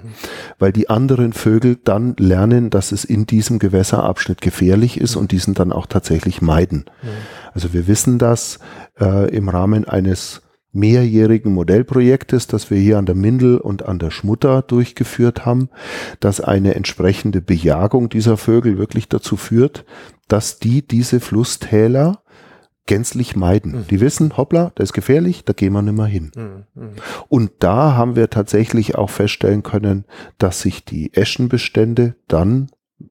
weil 0.58 0.72
die 0.72 0.90
anderen 0.90 1.34
Vögel 1.34 1.78
dann 1.84 2.16
lernen, 2.18 2.70
dass 2.70 2.94
es 2.94 3.04
in 3.04 3.26
diesem 3.26 3.60
Gewässerabschnitt 3.60 4.40
gefährlich 4.40 5.00
ist 5.00 5.16
mhm. 5.16 5.22
und 5.22 5.32
diesen 5.32 5.54
dann 5.54 5.74
auch 5.74 5.86
tatsächlich 5.86 6.42
meiden. 6.42 6.86
Mhm. 7.02 7.08
Also 7.54 7.74
wir 7.74 7.88
wissen 7.88 8.20
das 8.20 8.60
äh, 9.00 9.30
im 9.36 9.50
Rahmen 9.50 9.86
eines 9.86 10.42
mehrjährigen 10.76 11.54
Modellprojektes, 11.54 12.48
das 12.48 12.70
wir 12.70 12.78
hier 12.78 12.98
an 12.98 13.06
der 13.06 13.16
Mindel 13.16 13.58
und 13.58 13.86
an 13.86 13.98
der 13.98 14.12
Schmutter 14.12 14.62
durchgeführt 14.62 15.46
haben, 15.46 15.70
dass 16.20 16.42
eine 16.42 16.76
entsprechende 16.76 17.42
Bejagung 17.42 18.10
dieser 18.10 18.38
Vögel 18.38 18.78
wirklich 18.78 19.10
dazu 19.10 19.38
führt, 19.38 19.86
dass 20.28 20.60
die 20.60 20.86
diese 20.86 21.20
Flusstäler 21.20 22.22
gänzlich 22.86 23.36
meiden. 23.36 23.72
Mhm. 23.72 23.88
Die 23.90 24.00
wissen, 24.00 24.38
hoppla, 24.38 24.72
das 24.76 24.90
ist 24.90 24.94
gefährlich, 24.94 25.44
da 25.44 25.54
gehen 25.54 25.74
wir 25.74 25.82
nicht 25.82 25.98
mehr 25.98 26.06
hin. 26.06 26.32
Mhm. 26.36 26.84
mhm. 26.84 26.92
Und 27.30 27.52
da 27.60 27.96
haben 27.96 28.16
wir 28.16 28.30
tatsächlich 28.30 28.96
auch 28.96 29.10
feststellen 29.10 29.64
können, 29.64 30.06
dass 30.38 30.62
sich 30.62 30.86
die 30.86 31.14
Eschenbestände 31.14 32.16
dann 32.28 32.68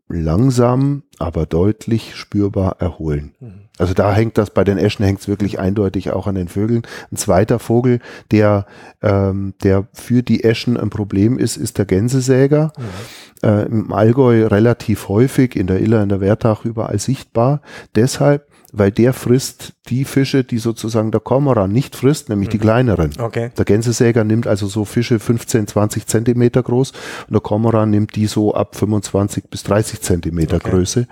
langsam, 0.09 1.03
aber 1.18 1.46
deutlich 1.46 2.14
spürbar 2.14 2.77
erholen. 2.81 3.35
Mhm. 3.40 3.63
Also 3.79 3.93
da 3.93 4.13
hängt 4.13 4.39
das, 4.39 4.51
bei 4.51 4.63
den 4.63 4.79
Eschen 4.79 5.05
hängt 5.05 5.21
es 5.21 5.29
wirklich 5.29 5.59
eindeutig 5.59 6.13
auch 6.13 6.27
an 6.27 6.37
den 6.37 6.49
Vögeln. 6.49 6.83
Ein 7.11 7.17
zweiter 7.17 7.59
Vogel, 7.59 7.99
der, 8.31 8.67
ähm, 9.03 9.55
der 9.63 9.87
für 9.93 10.23
die 10.23 10.45
Eschen 10.45 10.77
ein 10.77 10.91
Problem 10.91 11.39
ist, 11.39 11.57
ist 11.57 11.79
der 11.79 11.85
Gänsesäger. 11.85 12.73
Mhm. 12.77 13.49
Äh, 13.49 13.63
Im 13.67 13.93
Allgäu 13.93 14.47
relativ 14.47 15.09
häufig, 15.09 15.57
in 15.57 15.67
der 15.67 15.81
Iller, 15.81 16.03
in 16.03 16.09
der 16.09 16.21
Wertach 16.21 16.65
überall 16.65 17.01
sichtbar. 17.01 17.63
Deshalb 17.97 18.47
weil 18.77 18.91
der 18.91 19.13
frisst 19.13 19.75
die 19.89 20.05
Fische, 20.05 20.43
die 20.43 20.59
sozusagen 20.59 21.13
der 21.13 21.21
Kormoran 21.21 21.71
nicht 21.71 21.95
frisst, 21.95 22.29
nämlich 22.29 22.49
mhm. 22.49 22.53
die 22.53 22.59
kleineren. 22.59 23.11
Okay. 23.19 23.53
Der 23.57 23.65
Gänsesäger 23.65 24.25
nimmt 24.25 24.49
also 24.49 24.67
so 24.67 24.85
Fische 24.85 25.21
15, 25.21 25.69
20 25.69 26.07
Zentimeter 26.07 26.63
groß 26.63 26.91
und 26.91 27.33
der 27.33 27.41
Kormoran 27.41 27.91
nimmt 27.91 28.17
die 28.17 28.27
so 28.27 28.53
ab 28.53 28.75
25 28.75 29.45
bis 29.49 29.63
30 29.63 30.01
Zentimeter 30.01 30.57
okay. 30.57 30.71
Größe. 30.71 31.07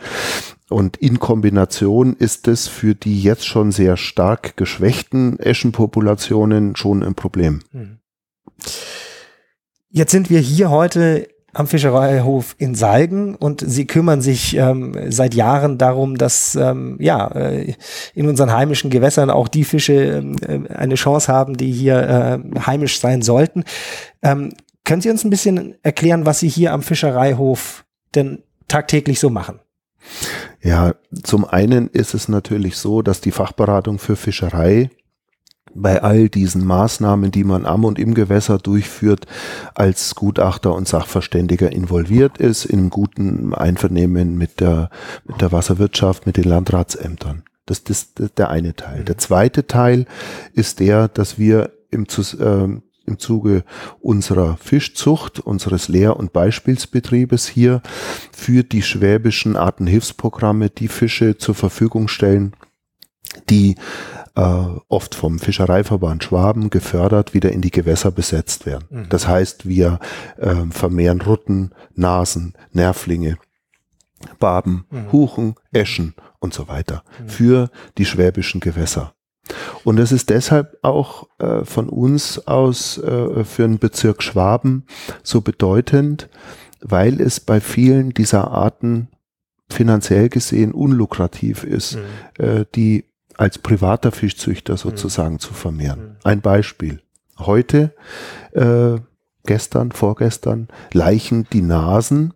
Und 0.69 0.97
in 0.97 1.21
Kombination 1.21 2.17
ist 2.17 2.49
es 2.49 2.67
für 2.67 2.97
die 2.97 3.23
jetzt 3.23 3.47
schon 3.47 3.71
sehr 3.71 3.97
stark 3.97 4.57
geschwächten 4.57 5.39
Eschenpopulationen 5.39 6.75
schon 6.75 7.05
ein 7.05 7.15
Problem. 7.15 7.61
Mhm. 7.71 7.99
Jetzt 9.91 10.11
sind 10.11 10.31
wir 10.31 10.41
hier 10.41 10.71
heute 10.71 11.29
am 11.55 11.67
Fischereihof 11.67 12.55
in 12.59 12.75
Salgen 12.75 13.35
und 13.35 13.63
sie 13.67 13.87
kümmern 13.87 14.23
sich 14.23 14.57
ähm, 14.57 14.95
seit 15.09 15.35
Jahren 15.35 15.79
darum, 15.79 16.17
dass 16.17 16.55
ähm, 16.55 16.97
ja 16.99 17.29
äh, 17.29 17.75
in 18.15 18.29
unseren 18.29 18.53
heimischen 18.53 18.91
Gewässern 18.91 19.31
auch 19.31 19.49
die 19.49 19.65
Fische 19.65 20.25
äh, 20.47 20.75
eine 20.75 20.95
Chance 20.95 21.31
haben, 21.31 21.57
die 21.57 21.71
hier 21.71 22.43
äh, 22.55 22.61
heimisch 22.61 23.01
sein 23.01 23.23
sollten. 23.23 23.65
Ähm, 24.23 24.55
können 24.85 25.03
Sie 25.03 25.11
uns 25.11 25.25
ein 25.25 25.31
bisschen 25.31 25.77
erklären, 25.83 26.27
was 26.27 26.41
Sie 26.41 26.49
hier 26.49 26.73
am 26.73 26.83
Fischereihof 26.83 27.85
denn 28.15 28.43
tagtäglich 28.69 29.21
so 29.21 29.31
machen? 29.31 29.61
Ja, 30.63 30.95
zum 31.23 31.45
einen 31.45 31.89
ist 31.89 32.15
es 32.15 32.29
natürlich 32.29 32.77
so, 32.77 33.03
dass 33.03 33.21
die 33.21 33.31
Fachberatung 33.31 33.99
für 33.99 34.17
Fischerei 34.17 34.91
bei 35.75 36.03
all 36.03 36.29
diesen 36.29 36.65
Maßnahmen, 36.65 37.31
die 37.31 37.45
man 37.45 37.67
am 37.67 37.85
und 37.85 37.99
im 37.99 38.15
Gewässer 38.15 38.59
durchführt, 38.59 39.27
als 39.75 40.15
Gutachter 40.15 40.75
und 40.75 40.89
Sachverständiger 40.89 41.73
involviert 41.73 42.39
ist, 42.39 42.65
in 42.65 42.91
guten 42.91 43.55
Einvernehmen 43.55 44.37
mit 44.37 44.61
der, 44.61 44.91
mit 45.25 45.41
der 45.41 45.53
Wasserwirtschaft, 45.53 46.27
mit 46.27 46.37
den 46.37 46.45
Landratsämtern. 46.45 47.43
Das 47.67 47.79
ist 47.81 48.23
der 48.37 48.51
eine 48.51 48.75
Teil. 48.75 49.05
Der 49.05 49.19
zweite 49.19 49.67
Teil 49.67 50.07
ist 50.53 50.81
der, 50.81 51.09
dass 51.09 51.39
wir 51.39 51.73
im, 51.91 52.05
äh, 52.05 52.81
im 53.05 53.19
Zuge 53.19 53.65
unserer 54.01 54.57
Fischzucht, 54.57 55.41
unseres 55.41 55.89
Lehr- 55.89 56.17
und 56.17 56.33
Beispielsbetriebes 56.33 57.47
hier 57.47 57.83
für 58.33 58.65
die 58.65 58.83
schwäbischen 58.83 59.57
Artenhilfsprogramme 59.57 60.71
die 60.71 60.89
Fische 60.89 61.39
zur 61.39 61.55
Verfügung 61.55 62.09
stellen, 62.09 62.55
die 63.49 63.77
oft 64.35 65.15
vom 65.15 65.39
Fischereiverband 65.39 66.25
Schwaben 66.25 66.71
gefördert, 66.71 67.35
wieder 67.35 67.53
in 67.53 67.61
die 67.61 67.71
Gewässer 67.71 68.11
besetzt 68.11 68.65
werden. 68.65 68.87
Mhm. 68.89 69.09
Das 69.11 69.29
heißt, 69.29 69.69
wir 69.69 69.99
äh, 70.39 70.55
vermehren 70.71 71.21
Rutten, 71.21 71.73
Nasen, 71.95 72.55
Nervlinge, 72.73 73.37
Barben, 74.39 74.87
mhm. 74.91 75.13
Huchen, 75.13 75.55
Eschen 75.73 76.15
und 76.41 76.55
so 76.55 76.69
weiter 76.69 77.05
mhm. 77.21 77.29
für 77.29 77.71
die 77.99 78.05
schwäbischen 78.05 78.61
Gewässer. 78.61 79.15
Und 79.85 79.99
es 79.99 80.13
ist 80.13 80.31
deshalb 80.31 80.79
auch 80.83 81.29
äh, 81.39 81.65
von 81.65 81.89
uns 81.89 82.47
aus 82.47 82.99
äh, 82.99 83.45
für 83.45 83.63
den 83.63 83.79
Bezirk 83.79 84.23
Schwaben 84.23 84.87
so 85.23 85.41
bedeutend, 85.41 86.29
weil 86.81 87.21
es 87.21 87.41
bei 87.41 87.61
vielen 87.61 88.11
dieser 88.11 88.51
Arten 88.51 89.09
finanziell 89.69 90.29
gesehen 90.29 90.73
unlukrativ 90.73 91.65
ist, 91.65 91.97
mhm. 91.97 92.45
äh, 92.45 92.65
die 92.75 93.05
als 93.37 93.59
privater 93.59 94.13
Fischzüchter 94.13 94.77
sozusagen 94.77 95.35
mhm. 95.35 95.41
zu 95.41 95.55
vermehren. 95.55 96.17
Ein 96.25 96.41
Beispiel. 96.41 97.01
Heute, 97.39 97.95
äh, 98.53 98.97
gestern, 99.45 99.93
vorgestern, 99.93 100.69
leichen 100.93 101.47
die 101.53 101.63
Nasen 101.63 102.35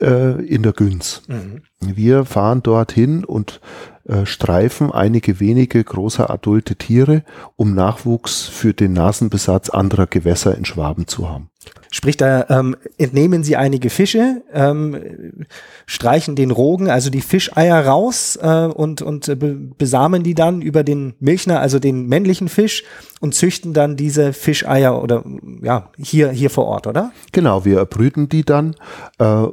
äh, 0.00 0.44
in 0.44 0.62
der 0.62 0.72
Günz. 0.72 1.22
Mhm. 1.28 1.62
Wir 1.80 2.24
fahren 2.24 2.62
dorthin 2.62 3.24
und 3.24 3.60
äh, 4.04 4.26
streifen 4.26 4.90
einige 4.90 5.38
wenige 5.38 5.82
große 5.82 6.28
adulte 6.28 6.76
Tiere, 6.76 7.24
um 7.56 7.74
Nachwuchs 7.74 8.42
für 8.42 8.74
den 8.74 8.92
Nasenbesatz 8.94 9.70
anderer 9.70 10.06
Gewässer 10.06 10.56
in 10.56 10.64
Schwaben 10.64 11.06
zu 11.06 11.28
haben. 11.28 11.51
Sprich, 11.90 12.16
da 12.16 12.46
ähm, 12.48 12.74
entnehmen 12.96 13.44
sie 13.44 13.56
einige 13.56 13.90
Fische, 13.90 14.42
ähm, 14.52 15.44
streichen 15.84 16.36
den 16.36 16.50
Rogen, 16.50 16.88
also 16.88 17.10
die 17.10 17.20
Fischeier 17.20 17.86
raus 17.86 18.38
äh, 18.40 18.66
und, 18.66 19.02
und 19.02 19.28
äh, 19.28 19.36
besamen 19.36 20.22
die 20.22 20.34
dann 20.34 20.62
über 20.62 20.84
den 20.84 21.14
Milchner, 21.20 21.60
also 21.60 21.78
den 21.78 22.06
männlichen 22.06 22.48
Fisch 22.48 22.84
und 23.20 23.34
züchten 23.34 23.74
dann 23.74 23.96
diese 23.96 24.32
Fischeier 24.32 25.02
oder 25.02 25.22
ja, 25.60 25.90
hier, 25.98 26.30
hier 26.30 26.48
vor 26.48 26.64
Ort, 26.64 26.86
oder? 26.86 27.12
Genau, 27.32 27.64
wir 27.66 27.78
erbrüten 27.78 28.28
die 28.28 28.44
dann. 28.44 28.74
Äh, 29.18 29.48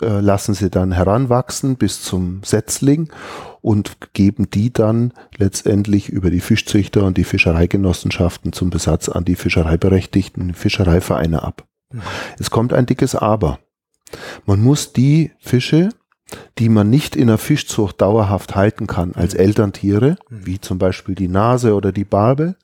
äh, 0.00 0.20
lassen 0.20 0.54
sie 0.54 0.70
dann 0.70 0.92
heranwachsen 0.92 1.76
bis 1.76 2.02
zum 2.02 2.40
Setzling 2.42 3.12
und 3.60 4.12
geben 4.12 4.50
die 4.50 4.72
dann 4.72 5.12
letztendlich 5.36 6.08
über 6.08 6.30
die 6.30 6.40
Fischzüchter 6.40 7.04
und 7.04 7.16
die 7.16 7.24
Fischereigenossenschaften 7.24 8.52
zum 8.52 8.70
Besatz 8.70 9.08
an 9.08 9.24
die 9.24 9.34
fischereiberechtigten 9.34 10.54
Fischereivereine 10.54 11.42
ab. 11.42 11.66
Mhm. 11.92 12.02
Es 12.38 12.50
kommt 12.50 12.72
ein 12.72 12.86
dickes 12.86 13.14
Aber. 13.14 13.58
Man 14.46 14.62
muss 14.62 14.92
die 14.92 15.32
Fische, 15.38 15.90
die 16.58 16.68
man 16.68 16.90
nicht 16.90 17.16
in 17.16 17.28
der 17.28 17.38
Fischzucht 17.38 18.00
dauerhaft 18.00 18.54
halten 18.54 18.86
kann 18.86 19.12
als 19.14 19.34
mhm. 19.34 19.40
Elterntiere, 19.40 20.16
mhm. 20.28 20.46
wie 20.46 20.60
zum 20.60 20.78
Beispiel 20.78 21.14
die 21.14 21.28
Nase 21.28 21.74
oder 21.74 21.92
die 21.92 22.04
Barbe, 22.04 22.56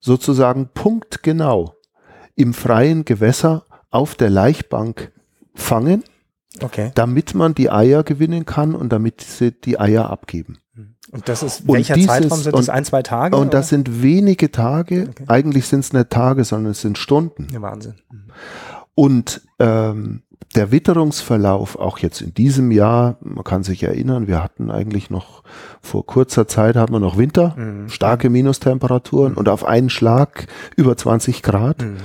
sozusagen 0.00 0.68
punktgenau 0.72 1.74
im 2.34 2.54
freien 2.54 3.04
Gewässer 3.04 3.64
auf 3.90 4.14
der 4.14 4.30
Laichbank 4.30 5.12
fangen, 5.54 6.02
okay. 6.62 6.92
damit 6.94 7.34
man 7.34 7.54
die 7.54 7.70
Eier 7.70 8.02
gewinnen 8.02 8.44
kann 8.46 8.74
und 8.74 8.92
damit 8.92 9.20
sie 9.20 9.52
die 9.52 9.78
Eier 9.78 10.10
abgeben. 10.10 10.58
Und 11.14 11.28
das 11.28 11.44
ist, 11.44 11.68
welcher 11.68 11.94
dieses, 11.94 12.10
Zeitraum 12.10 12.40
sind 12.40 12.56
das? 12.56 12.68
Ein, 12.68 12.84
zwei 12.84 13.02
Tage? 13.04 13.36
Und 13.36 13.42
oder? 13.42 13.50
das 13.58 13.68
sind 13.68 14.02
wenige 14.02 14.50
Tage. 14.50 15.10
Okay. 15.10 15.24
Eigentlich 15.28 15.68
sind 15.68 15.80
es 15.80 15.92
nicht 15.92 16.10
Tage, 16.10 16.42
sondern 16.42 16.72
es 16.72 16.80
sind 16.80 16.98
Stunden. 16.98 17.46
Ja, 17.52 17.62
Wahnsinn. 17.62 17.94
Und 18.96 19.42
ähm, 19.60 20.23
der 20.54 20.70
Witterungsverlauf, 20.70 21.76
auch 21.76 21.98
jetzt 21.98 22.20
in 22.20 22.32
diesem 22.34 22.70
Jahr, 22.70 23.16
man 23.20 23.44
kann 23.44 23.64
sich 23.64 23.82
erinnern, 23.82 24.28
wir 24.28 24.42
hatten 24.42 24.70
eigentlich 24.70 25.10
noch 25.10 25.42
vor 25.80 26.06
kurzer 26.06 26.48
Zeit 26.48 26.76
hatten 26.76 26.92
wir 26.92 27.00
noch 27.00 27.18
Winter, 27.18 27.54
mhm. 27.56 27.88
starke 27.88 28.30
Minustemperaturen 28.30 29.32
mhm. 29.32 29.38
und 29.38 29.48
auf 29.48 29.64
einen 29.64 29.90
Schlag 29.90 30.46
über 30.76 30.96
20 30.96 31.42
Grad. 31.42 31.82
Mhm. 31.82 31.96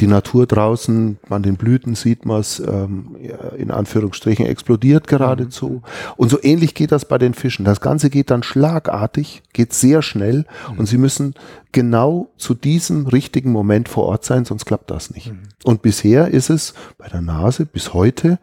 Die 0.00 0.06
Natur 0.06 0.46
draußen, 0.46 1.18
an 1.28 1.42
den 1.42 1.56
Blüten 1.56 1.94
sieht 1.94 2.24
man 2.24 2.40
es, 2.40 2.60
ähm, 2.60 3.16
in 3.58 3.70
Anführungsstrichen 3.70 4.46
explodiert 4.46 5.06
geradezu. 5.06 5.68
Mhm. 5.68 5.82
Und 6.16 6.30
so 6.30 6.38
ähnlich 6.42 6.74
geht 6.74 6.92
das 6.92 7.04
bei 7.04 7.18
den 7.18 7.34
Fischen. 7.34 7.64
Das 7.64 7.80
Ganze 7.80 8.08
geht 8.08 8.30
dann 8.30 8.42
schlagartig, 8.42 9.42
geht 9.52 9.72
sehr 9.72 10.02
schnell 10.02 10.46
mhm. 10.72 10.78
und 10.78 10.86
sie 10.86 10.98
müssen 10.98 11.34
genau 11.76 12.30
zu 12.38 12.54
diesem 12.54 13.06
richtigen 13.06 13.52
Moment 13.52 13.90
vor 13.90 14.06
Ort 14.06 14.24
sein, 14.24 14.46
sonst 14.46 14.64
klappt 14.64 14.90
das 14.90 15.10
nicht. 15.10 15.30
Mhm. 15.30 15.42
Und 15.62 15.82
bisher 15.82 16.28
ist 16.28 16.48
es 16.48 16.72
bei 16.96 17.06
der 17.06 17.20
Nase 17.20 17.66
bis 17.66 17.92
heute 17.92 18.38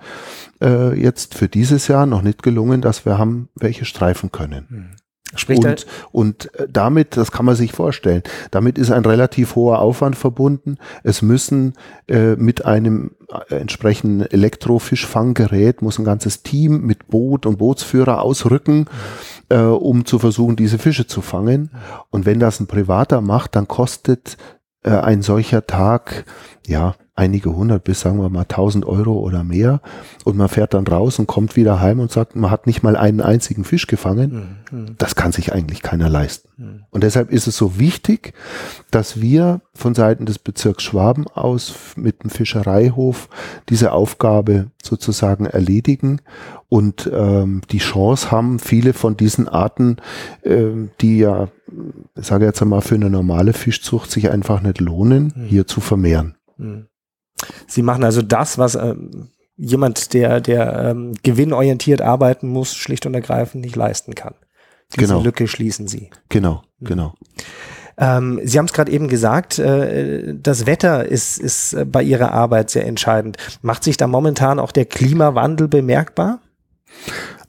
äh, 0.61 0.93
jetzt 0.93 1.33
für 1.33 1.47
dieses 1.47 1.87
Jahr 1.87 2.05
noch 2.05 2.21
nicht 2.21 2.43
gelungen, 2.43 2.79
dass 2.79 3.07
wir 3.07 3.17
haben 3.17 3.49
welche 3.55 3.85
streifen 3.85 4.31
können. 4.31 4.67
Mhm. 4.69 4.89
Spricht 5.35 5.65
und, 5.65 5.87
und 6.11 6.53
äh, 6.59 6.67
damit, 6.71 7.17
das 7.17 7.31
kann 7.31 7.47
man 7.47 7.55
sich 7.55 7.71
vorstellen, 7.71 8.21
damit 8.51 8.77
ist 8.77 8.91
ein 8.91 9.03
relativ 9.03 9.55
hoher 9.55 9.79
Aufwand 9.79 10.15
verbunden. 10.15 10.77
Es 11.01 11.23
müssen 11.23 11.73
äh, 12.07 12.35
mit 12.35 12.65
einem 12.65 13.15
äh, 13.49 13.55
entsprechenden 13.55 14.29
Elektrofischfanggerät, 14.29 15.81
muss 15.81 15.97
ein 15.97 16.05
ganzes 16.05 16.43
Team 16.43 16.81
mit 16.81 17.07
Boot 17.07 17.47
und 17.47 17.57
Bootsführer 17.57 18.21
ausrücken. 18.21 18.81
Mhm 18.81 19.32
äh, 19.53 19.57
um 19.57 20.05
zu 20.05 20.17
versuchen, 20.17 20.55
diese 20.55 20.79
Fische 20.79 21.05
zu 21.05 21.21
fangen. 21.21 21.69
Und 22.09 22.25
wenn 22.25 22.39
das 22.39 22.59
ein 22.59 22.67
Privater 22.67 23.21
macht, 23.21 23.55
dann 23.55 23.67
kostet 23.67 24.37
äh, 24.83 24.89
ein 24.89 25.21
solcher 25.21 25.67
Tag, 25.67 26.25
ja, 26.65 26.95
einige 27.15 27.55
hundert 27.55 27.83
bis 27.83 28.01
sagen 28.01 28.19
wir 28.19 28.29
mal 28.29 28.45
tausend 28.45 28.85
Euro 28.85 29.19
oder 29.19 29.43
mehr 29.43 29.81
und 30.23 30.35
man 30.35 30.49
fährt 30.49 30.73
dann 30.73 30.87
raus 30.87 31.19
und 31.19 31.27
kommt 31.27 31.55
wieder 31.55 31.79
heim 31.79 31.99
und 31.99 32.11
sagt, 32.11 32.35
man 32.35 32.49
hat 32.49 32.65
nicht 32.65 32.81
mal 32.81 32.95
einen 32.95 33.21
einzigen 33.21 33.63
Fisch 33.63 33.85
gefangen, 33.85 34.63
mhm. 34.71 34.95
das 34.97 35.15
kann 35.15 35.31
sich 35.31 35.53
eigentlich 35.53 35.83
keiner 35.83 36.09
leisten. 36.09 36.49
Mhm. 36.57 36.83
Und 36.89 37.03
deshalb 37.03 37.31
ist 37.31 37.45
es 37.45 37.55
so 37.55 37.77
wichtig, 37.77 38.33
dass 38.89 39.21
wir 39.21 39.61
von 39.75 39.93
Seiten 39.93 40.25
des 40.25 40.39
Bezirks 40.39 40.83
Schwaben 40.83 41.27
aus 41.27 41.75
mit 41.95 42.23
dem 42.23 42.31
Fischereihof 42.31 43.29
diese 43.69 43.91
Aufgabe 43.91 44.71
sozusagen 44.81 45.45
erledigen 45.45 46.19
und 46.67 47.09
ähm, 47.13 47.61
die 47.69 47.77
Chance 47.77 48.31
haben, 48.31 48.57
viele 48.57 48.93
von 48.93 49.15
diesen 49.17 49.47
Arten, 49.47 49.97
ähm, 50.43 50.89
die 50.99 51.19
ja, 51.19 51.49
ich 52.15 52.25
sage 52.25 52.45
jetzt 52.45 52.61
einmal, 52.63 52.81
für 52.81 52.95
eine 52.95 53.11
normale 53.11 53.53
Fischzucht 53.53 54.09
sich 54.09 54.31
einfach 54.31 54.61
nicht 54.61 54.81
lohnen, 54.81 55.31
mhm. 55.35 55.43
hier 55.43 55.67
zu 55.67 55.79
vermehren. 55.79 56.35
Mhm. 56.57 56.87
Sie 57.67 57.81
machen 57.81 58.03
also 58.03 58.21
das, 58.21 58.57
was 58.57 58.75
äh, 58.75 58.95
jemand, 59.55 60.13
der, 60.13 60.41
der 60.41 60.91
ähm, 60.91 61.13
gewinnorientiert 61.23 62.01
arbeiten 62.01 62.47
muss, 62.47 62.73
schlicht 62.73 63.05
und 63.05 63.13
ergreifend 63.13 63.63
nicht 63.63 63.75
leisten 63.75 64.15
kann. 64.15 64.35
Diese 64.95 65.07
genau. 65.07 65.21
Lücke 65.21 65.47
schließen 65.47 65.87
Sie. 65.87 66.09
Genau, 66.29 66.63
mhm. 66.79 66.85
genau. 66.85 67.13
Ähm, 67.97 68.39
Sie 68.43 68.57
haben 68.57 68.65
es 68.65 68.73
gerade 68.73 68.91
eben 68.91 69.07
gesagt, 69.07 69.59
äh, 69.59 70.33
das 70.35 70.65
Wetter 70.65 71.05
ist, 71.05 71.37
ist 71.39 71.75
bei 71.91 72.01
Ihrer 72.01 72.31
Arbeit 72.31 72.69
sehr 72.69 72.85
entscheidend. 72.85 73.37
Macht 73.61 73.83
sich 73.83 73.97
da 73.97 74.07
momentan 74.07 74.59
auch 74.59 74.71
der 74.71 74.85
Klimawandel 74.85 75.67
bemerkbar? 75.67 76.39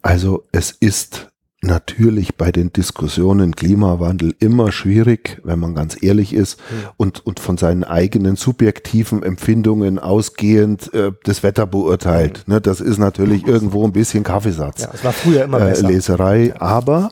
Also 0.03 0.47
es 0.53 0.71
ist 0.71 1.31
natürlich 1.65 2.37
bei 2.37 2.53
den 2.53 2.73
Diskussionen 2.73 3.57
Klimawandel 3.57 4.35
immer 4.39 4.73
schwierig, 4.73 5.41
wenn 5.45 5.59
man 5.59 5.75
ganz 5.75 6.01
ehrlich 6.03 6.33
ist 6.33 6.59
mhm. 6.59 6.89
und, 6.97 7.27
und 7.27 7.41
von 7.41 7.57
seinen 7.57 7.85
eigenen 7.85 8.37
subjektiven 8.37 9.23
Empfindungen 9.23 9.99
ausgehend 9.99 10.93
äh, 10.95 11.13
das 11.25 11.43
Wetter 11.43 11.67
beurteilt. 11.67 12.45
Mhm. 12.47 12.55
Ne, 12.55 12.61
das 12.61 12.81
ist 12.81 12.99
natürlich 12.99 13.47
irgendwo 13.47 13.85
ein 13.85 13.93
bisschen 13.93 14.25
Kaffeesatz. 14.25 14.83
Ja, 14.83 14.91
es 14.93 15.05
war 15.05 15.13
früher 15.13 15.45
immer 15.45 15.59
besser. 15.59 15.89
Äh, 15.89 15.93
Leserei, 15.93 16.47
ja. 16.49 16.61
aber 16.61 17.11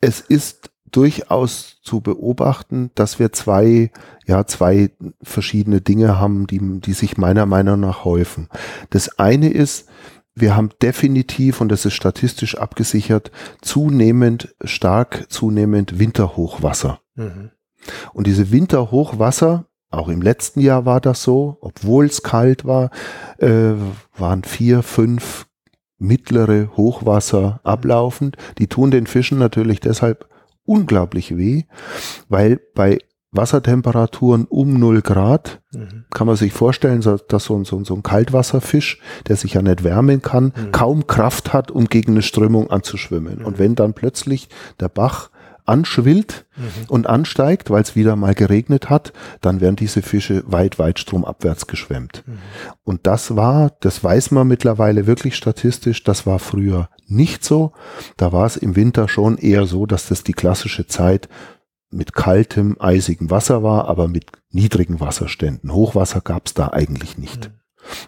es 0.00 0.20
ist 0.20 0.70
durchaus 0.90 1.80
zu 1.82 2.00
beobachten, 2.00 2.90
dass 2.94 3.18
wir 3.18 3.32
zwei, 3.32 3.90
ja, 4.26 4.46
zwei 4.46 4.90
verschiedene 5.22 5.80
Dinge 5.80 6.18
haben, 6.18 6.46
die, 6.46 6.60
die 6.80 6.92
sich 6.92 7.18
meiner 7.18 7.46
Meinung 7.46 7.80
nach 7.80 8.04
häufen. 8.04 8.48
Das 8.90 9.18
eine 9.18 9.50
ist, 9.50 9.88
wir 10.36 10.54
haben 10.54 10.70
definitiv, 10.82 11.60
und 11.60 11.70
das 11.70 11.86
ist 11.86 11.94
statistisch 11.94 12.56
abgesichert, 12.58 13.30
zunehmend, 13.62 14.54
stark 14.62 15.26
zunehmend 15.30 15.98
Winterhochwasser. 15.98 17.00
Mhm. 17.14 17.50
Und 18.12 18.26
diese 18.26 18.50
Winterhochwasser, 18.52 19.66
auch 19.90 20.08
im 20.08 20.20
letzten 20.20 20.60
Jahr 20.60 20.84
war 20.84 21.00
das 21.00 21.22
so, 21.22 21.56
obwohl 21.60 22.04
es 22.06 22.22
kalt 22.22 22.66
war, 22.66 22.90
äh, 23.38 23.72
waren 24.16 24.44
vier, 24.44 24.82
fünf 24.82 25.46
mittlere 25.98 26.76
Hochwasser 26.76 27.60
ablaufend. 27.64 28.36
Die 28.58 28.66
tun 28.66 28.90
den 28.90 29.06
Fischen 29.06 29.38
natürlich 29.38 29.80
deshalb 29.80 30.28
unglaublich 30.64 31.36
weh, 31.36 31.64
weil 32.28 32.60
bei 32.74 32.98
Wassertemperaturen 33.32 34.44
um 34.44 34.78
0 34.78 35.02
Grad. 35.02 35.60
Mhm. 35.72 36.04
Kann 36.10 36.26
man 36.26 36.36
sich 36.36 36.52
vorstellen, 36.52 37.00
dass 37.00 37.44
so 37.44 37.56
ein, 37.56 37.64
so, 37.64 37.76
ein 37.78 38.02
Kaltwasserfisch, 38.02 39.00
der 39.28 39.36
sich 39.36 39.54
ja 39.54 39.62
nicht 39.62 39.84
wärmen 39.84 40.22
kann, 40.22 40.52
mhm. 40.56 40.72
kaum 40.72 41.06
Kraft 41.06 41.52
hat, 41.52 41.70
um 41.70 41.86
gegen 41.86 42.12
eine 42.12 42.22
Strömung 42.22 42.70
anzuschwimmen. 42.70 43.40
Mhm. 43.40 43.44
Und 43.44 43.58
wenn 43.58 43.74
dann 43.74 43.94
plötzlich 43.94 44.48
der 44.80 44.88
Bach 44.88 45.30
anschwillt 45.66 46.46
mhm. 46.56 46.86
und 46.88 47.06
ansteigt, 47.08 47.70
weil 47.70 47.82
es 47.82 47.96
wieder 47.96 48.16
mal 48.16 48.34
geregnet 48.34 48.88
hat, 48.88 49.12
dann 49.40 49.60
werden 49.60 49.76
diese 49.76 50.00
Fische 50.00 50.44
weit, 50.46 50.78
weit 50.78 50.98
stromabwärts 50.98 51.66
geschwemmt. 51.66 52.22
Mhm. 52.26 52.38
Und 52.84 53.06
das 53.06 53.36
war, 53.36 53.72
das 53.80 54.02
weiß 54.02 54.30
man 54.30 54.46
mittlerweile 54.46 55.06
wirklich 55.06 55.34
statistisch, 55.34 56.04
das 56.04 56.24
war 56.24 56.38
früher 56.38 56.88
nicht 57.08 57.44
so. 57.44 57.72
Da 58.16 58.32
war 58.32 58.46
es 58.46 58.56
im 58.56 58.76
Winter 58.76 59.08
schon 59.08 59.38
eher 59.38 59.66
so, 59.66 59.86
dass 59.86 60.08
das 60.08 60.22
die 60.22 60.32
klassische 60.32 60.86
Zeit 60.86 61.28
mit 61.96 62.14
kaltem, 62.14 62.76
eisigem 62.78 63.30
Wasser 63.30 63.62
war, 63.62 63.88
aber 63.88 64.08
mit 64.08 64.26
niedrigen 64.50 65.00
Wasserständen. 65.00 65.72
Hochwasser 65.72 66.20
gab 66.20 66.46
es 66.46 66.54
da 66.54 66.68
eigentlich 66.68 67.18
nicht. 67.18 67.50
Mhm. 67.50 67.54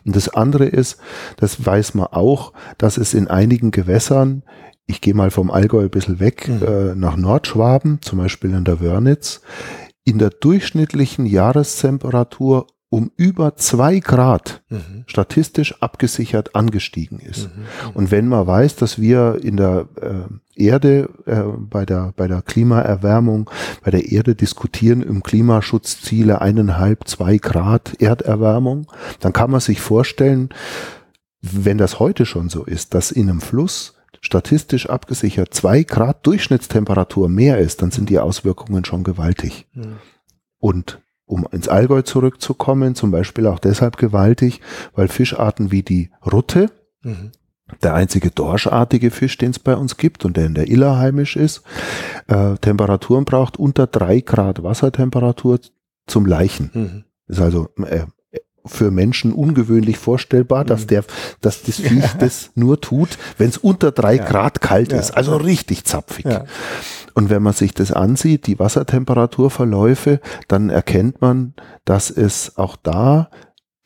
Und 0.06 0.16
das 0.16 0.28
andere 0.28 0.66
ist, 0.66 0.98
das 1.36 1.64
weiß 1.64 1.94
man 1.94 2.06
auch, 2.06 2.52
dass 2.78 2.96
es 2.96 3.14
in 3.14 3.28
einigen 3.28 3.70
Gewässern, 3.70 4.42
ich 4.86 5.00
gehe 5.00 5.14
mal 5.14 5.30
vom 5.30 5.50
Allgäu 5.50 5.84
ein 5.84 5.90
bisschen 5.90 6.20
weg, 6.20 6.48
mhm. 6.48 6.62
äh, 6.62 6.94
nach 6.94 7.16
Nordschwaben, 7.16 8.00
zum 8.02 8.18
Beispiel 8.18 8.52
in 8.52 8.64
der 8.64 8.80
Wörnitz, 8.80 9.40
in 10.04 10.18
der 10.18 10.30
durchschnittlichen 10.30 11.26
Jahrestemperatur 11.26 12.66
um 12.90 13.10
über 13.16 13.56
zwei 13.56 13.98
Grad 13.98 14.62
mhm. 14.70 15.04
statistisch 15.06 15.82
abgesichert 15.82 16.54
angestiegen 16.54 17.20
ist. 17.20 17.48
Mhm. 17.54 17.90
Und 17.94 18.10
wenn 18.10 18.28
man 18.28 18.46
weiß, 18.46 18.76
dass 18.76 18.98
wir 18.98 19.40
in 19.42 19.58
der 19.58 19.88
äh, 20.00 20.62
Erde 20.62 21.10
äh, 21.26 21.42
bei 21.58 21.84
der 21.84 22.14
bei 22.16 22.26
der 22.26 22.40
Klimaerwärmung 22.40 23.50
bei 23.84 23.90
der 23.90 24.10
Erde 24.10 24.34
diskutieren 24.34 25.02
im 25.02 25.22
Klimaschutzziele 25.22 26.40
eineinhalb 26.40 27.06
zwei 27.06 27.36
Grad 27.36 28.00
Erderwärmung, 28.00 28.90
dann 29.20 29.32
kann 29.34 29.50
man 29.50 29.60
sich 29.60 29.80
vorstellen, 29.80 30.48
wenn 31.42 31.78
das 31.78 32.00
heute 32.00 32.26
schon 32.26 32.48
so 32.48 32.64
ist, 32.64 32.94
dass 32.94 33.10
in 33.10 33.28
einem 33.28 33.40
Fluss 33.40 33.94
statistisch 34.20 34.88
abgesichert 34.88 35.52
zwei 35.52 35.82
Grad 35.82 36.26
Durchschnittstemperatur 36.26 37.28
mehr 37.28 37.58
ist, 37.58 37.82
dann 37.82 37.90
sind 37.90 38.08
die 38.08 38.18
Auswirkungen 38.18 38.84
schon 38.84 39.04
gewaltig. 39.04 39.66
Mhm. 39.74 39.98
Und 40.58 41.00
um 41.28 41.46
ins 41.52 41.68
Allgäu 41.68 42.02
zurückzukommen, 42.02 42.94
zum 42.94 43.10
Beispiel 43.10 43.46
auch 43.46 43.58
deshalb 43.58 43.96
gewaltig, 43.98 44.60
weil 44.94 45.08
Fischarten 45.08 45.70
wie 45.70 45.82
die 45.82 46.10
Rutte, 46.30 46.70
mhm. 47.02 47.30
der 47.82 47.94
einzige 47.94 48.30
dorschartige 48.30 49.10
Fisch, 49.10 49.36
den 49.36 49.50
es 49.50 49.58
bei 49.58 49.76
uns 49.76 49.96
gibt 49.96 50.24
und 50.24 50.36
der 50.36 50.46
in 50.46 50.54
der 50.54 50.68
Iller 50.68 50.98
heimisch 50.98 51.36
ist, 51.36 51.62
äh, 52.26 52.54
Temperaturen 52.56 53.24
braucht 53.24 53.58
unter 53.58 53.86
drei 53.86 54.20
Grad 54.20 54.62
Wassertemperatur 54.62 55.60
zum 56.06 56.26
Leichen. 56.26 56.70
Mhm. 56.72 57.04
Ist 57.26 57.40
also 57.40 57.68
äh, 57.84 58.06
für 58.68 58.90
Menschen 58.90 59.32
ungewöhnlich 59.32 59.98
vorstellbar, 59.98 60.64
dass 60.64 60.82
mhm. 60.82 60.86
der, 60.88 61.04
dass 61.40 61.62
das 61.62 61.80
Viech 61.80 62.12
das 62.18 62.50
nur 62.54 62.80
tut, 62.80 63.18
wenn 63.36 63.48
es 63.48 63.58
unter 63.58 63.92
drei 63.92 64.16
ja. 64.16 64.24
Grad 64.24 64.60
kalt 64.60 64.92
ja. 64.92 64.98
ist, 64.98 65.10
also 65.10 65.36
richtig 65.36 65.84
zapfig. 65.84 66.26
Und 67.14 67.30
wenn 67.30 67.42
man 67.42 67.52
sich 67.52 67.74
das 67.74 67.92
ansieht, 67.92 68.46
die 68.46 68.58
Wassertemperaturverläufe, 68.58 70.20
dann 70.46 70.70
erkennt 70.70 71.20
man, 71.20 71.54
dass 71.84 72.10
es 72.10 72.56
auch 72.56 72.76
da 72.76 73.30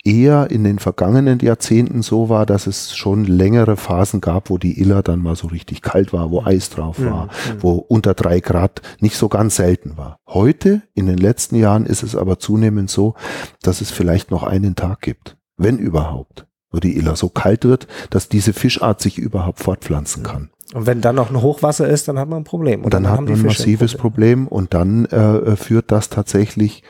eher 0.04 0.50
in 0.50 0.64
den 0.64 0.78
vergangenen 0.78 1.38
Jahrzehnten 1.38 2.02
so 2.02 2.28
war, 2.28 2.44
dass 2.44 2.66
es 2.66 2.96
schon 2.96 3.24
längere 3.24 3.76
Phasen 3.76 4.20
gab, 4.20 4.50
wo 4.50 4.58
die 4.58 4.80
Iller 4.80 5.02
dann 5.02 5.20
mal 5.20 5.36
so 5.36 5.46
richtig 5.46 5.82
kalt 5.82 6.12
war, 6.12 6.30
wo 6.30 6.40
mhm. 6.40 6.48
Eis 6.48 6.70
drauf 6.70 6.96
war, 7.00 7.26
mhm. 7.26 7.28
wo 7.60 7.72
unter 7.74 8.14
drei 8.14 8.40
Grad 8.40 8.82
nicht 9.00 9.16
so 9.16 9.28
ganz 9.28 9.56
selten 9.56 9.96
war. 9.96 10.16
Heute, 10.26 10.82
in 10.94 11.06
den 11.06 11.18
letzten 11.18 11.56
Jahren, 11.56 11.86
ist 11.86 12.02
es 12.02 12.16
aber 12.16 12.38
zunehmend 12.38 12.90
so, 12.90 13.14
dass 13.62 13.80
es 13.80 13.90
vielleicht 13.90 14.30
noch 14.30 14.42
einen 14.42 14.74
Tag 14.74 15.02
gibt, 15.02 15.36
wenn 15.56 15.78
überhaupt, 15.78 16.46
wo 16.72 16.78
die 16.78 16.96
Iller 16.96 17.14
so 17.14 17.28
kalt 17.28 17.64
wird, 17.64 17.86
dass 18.10 18.28
diese 18.28 18.52
Fischart 18.52 19.00
sich 19.00 19.18
überhaupt 19.18 19.60
fortpflanzen 19.60 20.24
kann. 20.24 20.50
Und 20.74 20.86
wenn 20.86 21.00
dann 21.02 21.16
noch 21.16 21.30
ein 21.30 21.42
Hochwasser 21.42 21.86
ist, 21.86 22.08
dann 22.08 22.18
hat 22.18 22.28
man 22.28 22.40
ein 22.42 22.44
Problem. 22.44 22.82
Und 22.82 22.94
dann, 22.94 23.02
dann 23.02 23.12
hat 23.12 23.20
man 23.20 23.34
ein 23.34 23.42
massives 23.42 23.94
Problem. 23.94 24.46
Problem 24.46 24.48
und 24.48 24.74
dann 24.74 25.04
äh, 25.06 25.54
führt 25.56 25.92
das 25.92 26.08
tatsächlich 26.08 26.82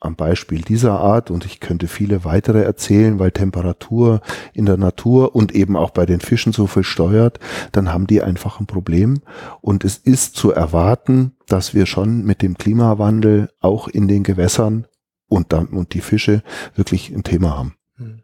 am 0.00 0.14
Beispiel 0.14 0.62
dieser 0.62 1.00
Art, 1.00 1.30
und 1.30 1.44
ich 1.44 1.60
könnte 1.60 1.88
viele 1.88 2.24
weitere 2.24 2.62
erzählen, 2.62 3.18
weil 3.18 3.32
Temperatur 3.32 4.20
in 4.52 4.66
der 4.66 4.76
Natur 4.76 5.34
und 5.34 5.54
eben 5.54 5.76
auch 5.76 5.90
bei 5.90 6.06
den 6.06 6.20
Fischen 6.20 6.52
so 6.52 6.66
viel 6.66 6.84
steuert, 6.84 7.40
dann 7.72 7.92
haben 7.92 8.06
die 8.06 8.22
einfach 8.22 8.60
ein 8.60 8.66
Problem. 8.66 9.20
Und 9.60 9.84
es 9.84 9.96
ist 9.96 10.36
zu 10.36 10.52
erwarten, 10.52 11.32
dass 11.46 11.74
wir 11.74 11.86
schon 11.86 12.24
mit 12.24 12.42
dem 12.42 12.56
Klimawandel 12.56 13.50
auch 13.60 13.88
in 13.88 14.06
den 14.06 14.22
Gewässern 14.22 14.86
und, 15.28 15.52
dann, 15.52 15.66
und 15.66 15.94
die 15.94 16.00
Fische 16.00 16.42
wirklich 16.74 17.10
ein 17.10 17.24
Thema 17.24 17.56
haben. 17.56 17.74
Hm. 17.96 18.22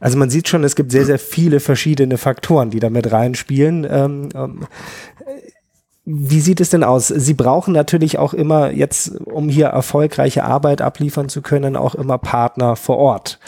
Also 0.00 0.18
man 0.18 0.30
sieht 0.30 0.48
schon, 0.48 0.64
es 0.64 0.76
gibt 0.76 0.90
sehr, 0.90 1.04
sehr 1.04 1.18
viele 1.18 1.60
verschiedene 1.60 2.18
Faktoren, 2.18 2.70
die 2.70 2.80
da 2.80 2.90
mit 2.90 3.12
reinspielen. 3.12 3.86
Ähm, 3.88 4.28
ähm, 4.34 4.66
wie 6.04 6.40
sieht 6.40 6.60
es 6.60 6.70
denn 6.70 6.82
aus? 6.82 7.08
Sie 7.08 7.34
brauchen 7.34 7.72
natürlich 7.72 8.18
auch 8.18 8.34
immer 8.34 8.70
jetzt, 8.72 9.20
um 9.20 9.48
hier 9.48 9.66
erfolgreiche 9.66 10.42
Arbeit 10.42 10.82
abliefern 10.82 11.28
zu 11.28 11.42
können, 11.42 11.76
auch 11.76 11.94
immer 11.94 12.18
Partner 12.18 12.74
vor 12.74 12.98
Ort. 12.98 13.38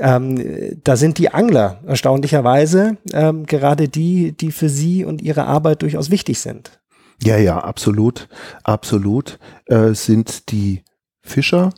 Ähm, 0.00 0.80
da 0.82 0.96
sind 0.96 1.18
die 1.18 1.32
Angler 1.32 1.78
erstaunlicherweise 1.86 2.96
ähm, 3.12 3.46
gerade 3.46 3.88
die, 3.88 4.32
die 4.32 4.50
für 4.50 4.68
Sie 4.68 5.04
und 5.04 5.22
Ihre 5.22 5.44
Arbeit 5.44 5.82
durchaus 5.82 6.10
wichtig 6.10 6.40
sind. 6.40 6.80
Ja, 7.22 7.36
ja, 7.36 7.58
absolut, 7.58 8.28
absolut 8.64 9.38
äh, 9.66 9.92
sind 9.94 10.50
die 10.50 10.82
Fischer 11.20 11.70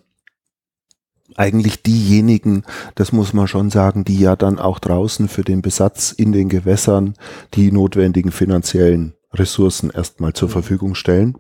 eigentlich 1.37 1.83
diejenigen, 1.83 2.65
das 2.95 3.13
muss 3.13 3.33
man 3.33 3.49
schon 3.49 3.71
sagen, 3.71 4.05
die 4.05 4.19
ja 4.19 4.37
dann 4.37 4.59
auch 4.59 4.79
draußen 4.79 5.29
für 5.29 5.43
den 5.43 5.63
Besatz 5.63 6.13
in 6.13 6.33
den 6.33 6.49
Gewässern 6.49 7.15
die 7.55 7.73
notwendigen 7.73 8.33
finanziellen 8.33 9.15
Ressourcen 9.35 9.91
erstmal 9.91 10.33
zur 10.33 10.49
Verfügung 10.49 10.95
stellen, 10.95 11.37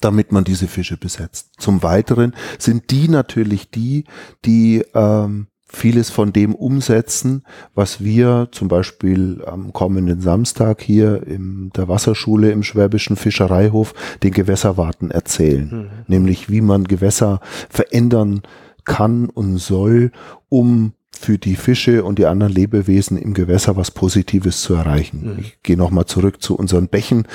damit 0.00 0.32
man 0.32 0.44
diese 0.44 0.68
Fische 0.68 0.96
besetzt. 0.96 1.52
Zum 1.58 1.82
Weiteren 1.82 2.34
sind 2.58 2.90
die 2.90 3.08
natürlich 3.08 3.70
die, 3.70 4.04
die 4.44 4.84
ähm, 4.94 5.48
vieles 5.68 6.10
von 6.10 6.32
dem 6.32 6.54
umsetzen, 6.54 7.42
was 7.74 8.02
wir 8.02 8.48
zum 8.52 8.68
Beispiel 8.68 9.42
am 9.44 9.72
kommenden 9.72 10.20
Samstag 10.20 10.80
hier 10.80 11.26
in 11.26 11.70
der 11.74 11.88
Wasserschule 11.88 12.50
im 12.52 12.62
Schwäbischen 12.62 13.16
Fischereihof 13.16 13.92
den 14.22 14.32
Gewässerwarten 14.32 15.10
erzählen. 15.10 15.68
Mhm. 15.68 15.90
Nämlich 16.06 16.48
wie 16.50 16.60
man 16.60 16.84
Gewässer 16.84 17.40
verändern 17.68 18.42
kann 18.84 19.28
und 19.28 19.58
soll, 19.58 20.12
um 20.48 20.92
für 21.16 21.38
die 21.38 21.56
Fische 21.56 22.04
und 22.04 22.18
die 22.18 22.26
anderen 22.26 22.52
Lebewesen 22.52 23.16
im 23.16 23.34
Gewässer 23.34 23.76
was 23.76 23.90
Positives 23.90 24.60
zu 24.60 24.74
erreichen. 24.74 25.34
Mhm. 25.34 25.38
Ich 25.38 25.62
gehe 25.62 25.76
nochmal 25.76 26.06
zurück 26.06 26.42
zu 26.42 26.56
unseren 26.56 26.88
Bächen, 26.88 27.26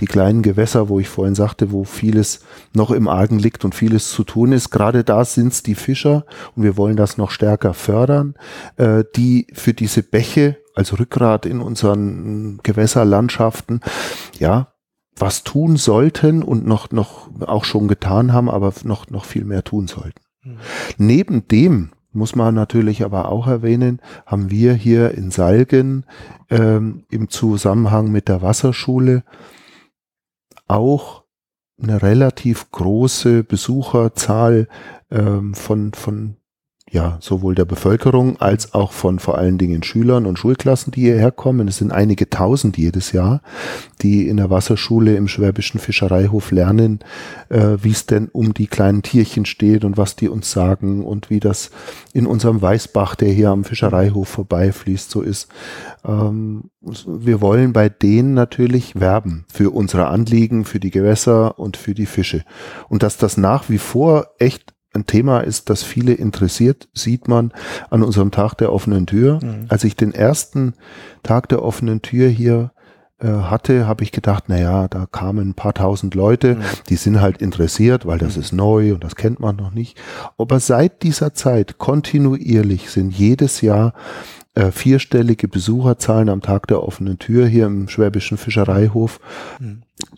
die 0.00 0.06
kleinen 0.06 0.42
Gewässer, 0.42 0.88
wo 0.88 1.00
ich 1.00 1.08
vorhin 1.08 1.34
sagte, 1.34 1.72
wo 1.72 1.84
vieles 1.84 2.40
noch 2.74 2.90
im 2.90 3.08
Argen 3.08 3.38
liegt 3.38 3.64
und 3.64 3.74
vieles 3.74 4.10
zu 4.10 4.24
tun 4.24 4.52
ist. 4.52 4.70
Gerade 4.70 5.04
da 5.04 5.24
sind 5.24 5.52
es 5.52 5.62
die 5.62 5.74
Fischer 5.74 6.24
und 6.56 6.62
wir 6.62 6.76
wollen 6.76 6.96
das 6.96 7.18
noch 7.18 7.30
stärker 7.30 7.74
fördern, 7.74 8.34
äh, 8.76 9.04
die 9.16 9.46
für 9.52 9.74
diese 9.74 10.02
Bäche 10.02 10.56
als 10.74 10.98
Rückgrat 10.98 11.46
in 11.46 11.60
unseren 11.60 12.60
Gewässerlandschaften, 12.62 13.80
ja, 14.38 14.72
was 15.16 15.44
tun 15.44 15.76
sollten 15.76 16.42
und 16.42 16.66
noch, 16.66 16.90
noch 16.90 17.28
auch 17.40 17.64
schon 17.64 17.88
getan 17.88 18.32
haben, 18.32 18.48
aber 18.48 18.72
noch, 18.84 19.10
noch 19.10 19.24
viel 19.24 19.44
mehr 19.44 19.64
tun 19.64 19.86
sollten. 19.86 20.20
Mhm. 20.42 20.56
Neben 20.96 21.48
dem, 21.48 21.90
muss 22.12 22.34
man 22.34 22.54
natürlich 22.54 23.04
aber 23.04 23.28
auch 23.28 23.46
erwähnen, 23.46 24.00
haben 24.26 24.50
wir 24.50 24.74
hier 24.74 25.12
in 25.12 25.30
Salgen 25.30 26.04
ähm, 26.48 27.04
im 27.10 27.28
Zusammenhang 27.28 28.10
mit 28.10 28.28
der 28.28 28.42
Wasserschule 28.42 29.22
auch 30.66 31.24
eine 31.82 32.02
relativ 32.02 32.70
große 32.70 33.44
Besucherzahl 33.44 34.68
ähm, 35.10 35.54
von, 35.54 35.92
von 35.92 36.36
ja, 36.92 37.18
sowohl 37.20 37.54
der 37.54 37.66
Bevölkerung 37.66 38.40
als 38.40 38.74
auch 38.74 38.90
von 38.90 39.20
vor 39.20 39.38
allen 39.38 39.58
Dingen 39.58 39.84
Schülern 39.84 40.26
und 40.26 40.40
Schulklassen, 40.40 40.90
die 40.90 41.02
hierher 41.02 41.30
kommen. 41.30 41.68
Es 41.68 41.76
sind 41.76 41.92
einige 41.92 42.28
tausend 42.28 42.76
jedes 42.76 43.12
Jahr, 43.12 43.42
die 44.02 44.26
in 44.26 44.38
der 44.38 44.50
Wasserschule 44.50 45.14
im 45.14 45.28
Schwäbischen 45.28 45.78
Fischereihof 45.78 46.50
lernen, 46.50 46.98
äh, 47.48 47.76
wie 47.80 47.92
es 47.92 48.06
denn 48.06 48.28
um 48.28 48.54
die 48.54 48.66
kleinen 48.66 49.02
Tierchen 49.02 49.46
steht 49.46 49.84
und 49.84 49.98
was 49.98 50.16
die 50.16 50.28
uns 50.28 50.50
sagen 50.50 51.04
und 51.04 51.30
wie 51.30 51.38
das 51.38 51.70
in 52.12 52.26
unserem 52.26 52.60
Weißbach, 52.60 53.14
der 53.14 53.30
hier 53.30 53.50
am 53.50 53.62
Fischereihof 53.62 54.28
vorbeifließt, 54.28 55.12
so 55.12 55.22
ist. 55.22 55.48
Ähm, 56.04 56.70
wir 56.80 57.40
wollen 57.40 57.72
bei 57.72 57.88
denen 57.88 58.34
natürlich 58.34 58.98
werben 58.98 59.44
für 59.52 59.70
unsere 59.70 60.08
Anliegen, 60.08 60.64
für 60.64 60.80
die 60.80 60.90
Gewässer 60.90 61.56
und 61.56 61.76
für 61.76 61.94
die 61.94 62.06
Fische. 62.06 62.42
Und 62.88 63.04
dass 63.04 63.16
das 63.16 63.36
nach 63.36 63.68
wie 63.68 63.78
vor 63.78 64.26
echt 64.40 64.74
ein 64.92 65.06
Thema 65.06 65.40
ist, 65.40 65.70
das 65.70 65.82
viele 65.82 66.14
interessiert, 66.14 66.88
sieht 66.94 67.28
man 67.28 67.52
an 67.90 68.02
unserem 68.02 68.30
Tag 68.30 68.54
der 68.54 68.72
offenen 68.72 69.06
Tür. 69.06 69.38
Mhm. 69.42 69.66
Als 69.68 69.84
ich 69.84 69.94
den 69.96 70.12
ersten 70.12 70.74
Tag 71.22 71.48
der 71.48 71.62
offenen 71.62 72.02
Tür 72.02 72.28
hier 72.28 72.72
äh, 73.20 73.28
hatte, 73.28 73.86
habe 73.86 74.02
ich 74.02 74.10
gedacht, 74.10 74.44
na 74.48 74.58
ja, 74.58 74.88
da 74.88 75.06
kamen 75.06 75.50
ein 75.50 75.54
paar 75.54 75.74
tausend 75.74 76.14
Leute, 76.14 76.56
mhm. 76.56 76.62
die 76.88 76.96
sind 76.96 77.20
halt 77.20 77.40
interessiert, 77.40 78.04
weil 78.06 78.18
das 78.18 78.36
mhm. 78.36 78.42
ist 78.42 78.52
neu 78.52 78.94
und 78.94 79.04
das 79.04 79.14
kennt 79.14 79.38
man 79.38 79.56
noch 79.56 79.72
nicht. 79.72 79.96
Aber 80.38 80.58
seit 80.58 81.02
dieser 81.02 81.34
Zeit 81.34 81.78
kontinuierlich 81.78 82.90
sind 82.90 83.12
jedes 83.12 83.60
Jahr 83.60 83.94
äh, 84.54 84.72
vierstellige 84.72 85.46
Besucherzahlen 85.46 86.28
am 86.28 86.42
Tag 86.42 86.66
der 86.66 86.82
offenen 86.82 87.18
Tür 87.18 87.46
hier 87.46 87.66
im 87.66 87.88
Schwäbischen 87.88 88.38
Fischereihof. 88.38 89.20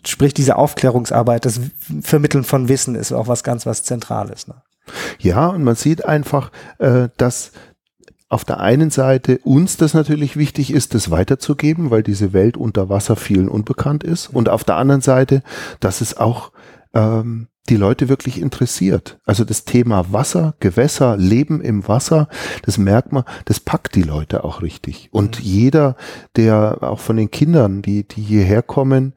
Sprich, 0.05 0.33
diese 0.33 0.55
Aufklärungsarbeit, 0.57 1.45
das 1.45 1.59
Vermitteln 2.01 2.43
von 2.43 2.69
Wissen 2.69 2.95
ist 2.95 3.11
auch 3.11 3.27
was 3.27 3.43
ganz 3.43 3.65
was 3.65 3.83
Zentrales. 3.83 4.47
Ne? 4.47 4.55
Ja, 5.19 5.47
und 5.47 5.63
man 5.63 5.75
sieht 5.75 6.05
einfach, 6.05 6.51
äh, 6.79 7.09
dass 7.17 7.51
auf 8.29 8.45
der 8.45 8.59
einen 8.59 8.89
Seite 8.89 9.39
uns 9.43 9.77
das 9.77 9.93
natürlich 9.93 10.37
wichtig 10.37 10.73
ist, 10.73 10.95
das 10.95 11.11
weiterzugeben, 11.11 11.91
weil 11.91 12.01
diese 12.01 12.33
Welt 12.33 12.57
unter 12.57 12.89
Wasser 12.89 13.15
vielen 13.15 13.47
unbekannt 13.47 14.03
ist. 14.03 14.27
Und 14.27 14.49
auf 14.49 14.63
der 14.63 14.75
anderen 14.75 15.01
Seite, 15.01 15.43
dass 15.79 16.01
es 16.01 16.17
auch 16.17 16.51
ähm, 16.95 17.47
die 17.69 17.77
Leute 17.77 18.09
wirklich 18.09 18.41
interessiert. 18.41 19.19
Also 19.25 19.45
das 19.45 19.65
Thema 19.65 20.11
Wasser, 20.11 20.55
Gewässer, 20.59 21.15
Leben 21.15 21.61
im 21.61 21.87
Wasser, 21.87 22.27
das 22.63 22.77
merkt 22.77 23.13
man, 23.13 23.23
das 23.45 23.59
packt 23.59 23.95
die 23.95 24.03
Leute 24.03 24.43
auch 24.43 24.61
richtig. 24.61 25.09
Und 25.11 25.39
mhm. 25.39 25.45
jeder, 25.45 25.95
der 26.35 26.79
auch 26.81 26.99
von 26.99 27.15
den 27.15 27.31
Kindern, 27.31 27.81
die, 27.81 28.05
die 28.05 28.21
hierher 28.21 28.63
kommen, 28.63 29.13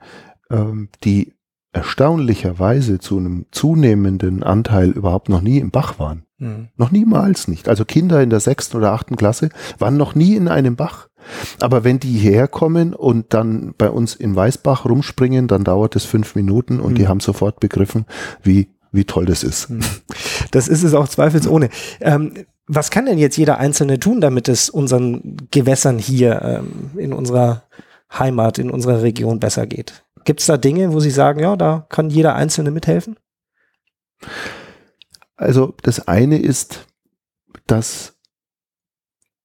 ähm, 0.51 0.89
die 1.05 1.35
erstaunlicherweise 1.73 2.99
zu 2.99 3.19
einem 3.19 3.47
zunehmenden 3.51 4.43
Anteil 4.43 4.91
überhaupt 4.91 5.29
noch 5.29 5.43
nie 5.43 5.59
im 5.59 5.71
Bach 5.71 5.99
waren. 5.99 6.25
Mhm. 6.39 6.69
Noch 6.77 6.91
niemals 6.91 7.49
nicht. 7.49 7.69
Also 7.69 7.85
Kinder 7.85 8.23
in 8.23 8.31
der 8.31 8.41
sechsten 8.41 8.79
oder 8.79 8.93
achten 8.93 9.17
Klasse 9.17 9.51
waren 9.79 9.97
noch 9.97 10.15
nie 10.15 10.37
in 10.37 10.49
einem 10.49 10.77
Bach. 10.77 11.09
Aber 11.61 11.85
wenn 11.85 11.99
die 11.99 12.13
hierher 12.13 12.49
kommen 12.49 12.95
und 12.95 13.35
dann 13.35 13.75
bei 13.77 13.91
uns 13.91 14.15
in 14.15 14.35
Weißbach 14.35 14.85
rumspringen, 14.85 15.49
dann 15.49 15.65
dauert 15.65 15.97
es 15.97 16.05
fünf 16.05 16.35
Minuten 16.35 16.81
und 16.81 16.93
mhm. 16.93 16.97
die 16.97 17.09
haben 17.09 17.21
sofort 17.21 17.61
begriffen, 17.61 18.07
wie, 18.43 18.69
wie 18.93 19.05
toll 19.05 19.27
das 19.27 19.43
ist. 19.43 19.69
Mhm. 19.69 19.81
Das 20.53 20.69
ist 20.69 20.83
es 20.83 20.95
auch 20.95 21.09
zweifelsohne. 21.09 21.69
Ähm, 22.01 22.33
was 22.69 22.91
kann 22.91 23.07
denn 23.07 23.19
jetzt 23.19 23.37
jeder 23.37 23.59
Einzelne 23.59 24.01
tun, 24.01 24.21
damit 24.21 24.49
es 24.49 24.71
unseren 24.71 25.37
Gewässern 25.51 25.99
hier 25.99 26.43
ähm, 26.43 26.99
in 26.99 27.13
unserer 27.13 27.65
Heimat, 28.13 28.59
in 28.59 28.71
unserer 28.71 29.03
Region 29.03 29.41
besser 29.41 29.67
geht? 29.67 30.06
Gibt 30.27 30.41
es 30.41 30.47
da 30.47 30.59
Dinge, 30.59 30.93
wo 30.93 31.01
Sie 31.01 31.11
sagen, 31.11 31.41
ja, 31.41 31.57
da 31.57 31.87
kann 31.89 32.11
jeder 32.11 32.35
Einzelne 32.35 32.71
mithelfen? 32.71 33.17
Also 35.37 35.75
das 35.83 36.09
eine 36.09 36.39
ist, 36.39 36.87
dass 37.67 38.13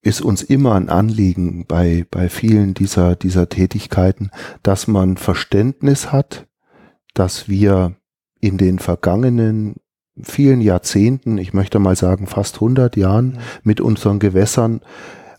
ist 0.03 0.21
uns 0.21 0.41
immer 0.41 0.73
ein 0.73 0.89
Anliegen 0.89 1.65
bei, 1.67 2.07
bei 2.09 2.27
vielen 2.27 2.73
dieser, 2.73 3.15
dieser 3.15 3.49
Tätigkeiten, 3.49 4.31
dass 4.63 4.87
man 4.87 5.15
Verständnis 5.15 6.11
hat, 6.11 6.47
dass 7.13 7.47
wir 7.47 7.95
in 8.39 8.57
den 8.57 8.79
vergangenen 8.79 9.75
vielen 10.23 10.61
Jahrzehnten, 10.61 11.37
ich 11.37 11.53
möchte 11.53 11.77
mal 11.77 11.95
sagen 11.95 12.25
fast 12.25 12.55
100 12.55 12.97
Jahren, 12.97 13.33
mhm. 13.33 13.39
mit 13.63 13.79
unseren 13.79 14.17
Gewässern 14.17 14.81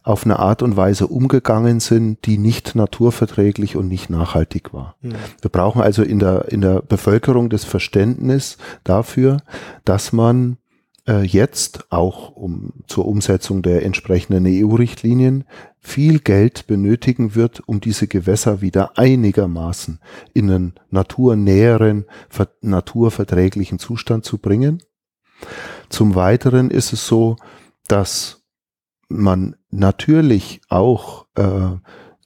auf 0.02 0.24
eine 0.24 0.38
Art 0.38 0.62
und 0.62 0.76
Weise 0.76 1.06
umgegangen 1.06 1.80
sind, 1.80 2.26
die 2.26 2.38
nicht 2.38 2.74
naturverträglich 2.74 3.76
und 3.76 3.88
nicht 3.88 4.10
nachhaltig 4.10 4.72
war. 4.72 4.96
Mhm. 5.00 5.14
Wir 5.40 5.50
brauchen 5.50 5.80
also 5.80 6.02
in 6.02 6.18
der, 6.18 6.50
in 6.50 6.60
der 6.60 6.82
Bevölkerung 6.82 7.50
das 7.50 7.64
Verständnis 7.64 8.58
dafür, 8.84 9.38
dass 9.84 10.12
man 10.12 10.58
äh, 11.06 11.22
jetzt 11.22 11.86
auch 11.90 12.30
um 12.30 12.72
zur 12.86 13.06
Umsetzung 13.06 13.62
der 13.62 13.84
entsprechenden 13.84 14.46
EU-Richtlinien 14.46 15.44
viel 15.78 16.20
Geld 16.20 16.66
benötigen 16.66 17.34
wird, 17.34 17.66
um 17.66 17.80
diese 17.80 18.06
Gewässer 18.06 18.60
wieder 18.60 18.98
einigermaßen 18.98 19.98
in 20.32 20.50
einen 20.50 20.74
naturnäheren, 20.90 22.06
naturverträglichen 22.60 23.78
Zustand 23.78 24.24
zu 24.24 24.38
bringen. 24.38 24.82
Zum 25.88 26.14
Weiteren 26.14 26.70
ist 26.70 26.92
es 26.92 27.06
so, 27.06 27.36
dass 27.88 28.42
man 29.08 29.56
natürlich 29.72 30.60
auch 30.68 31.26
äh, 31.34 31.76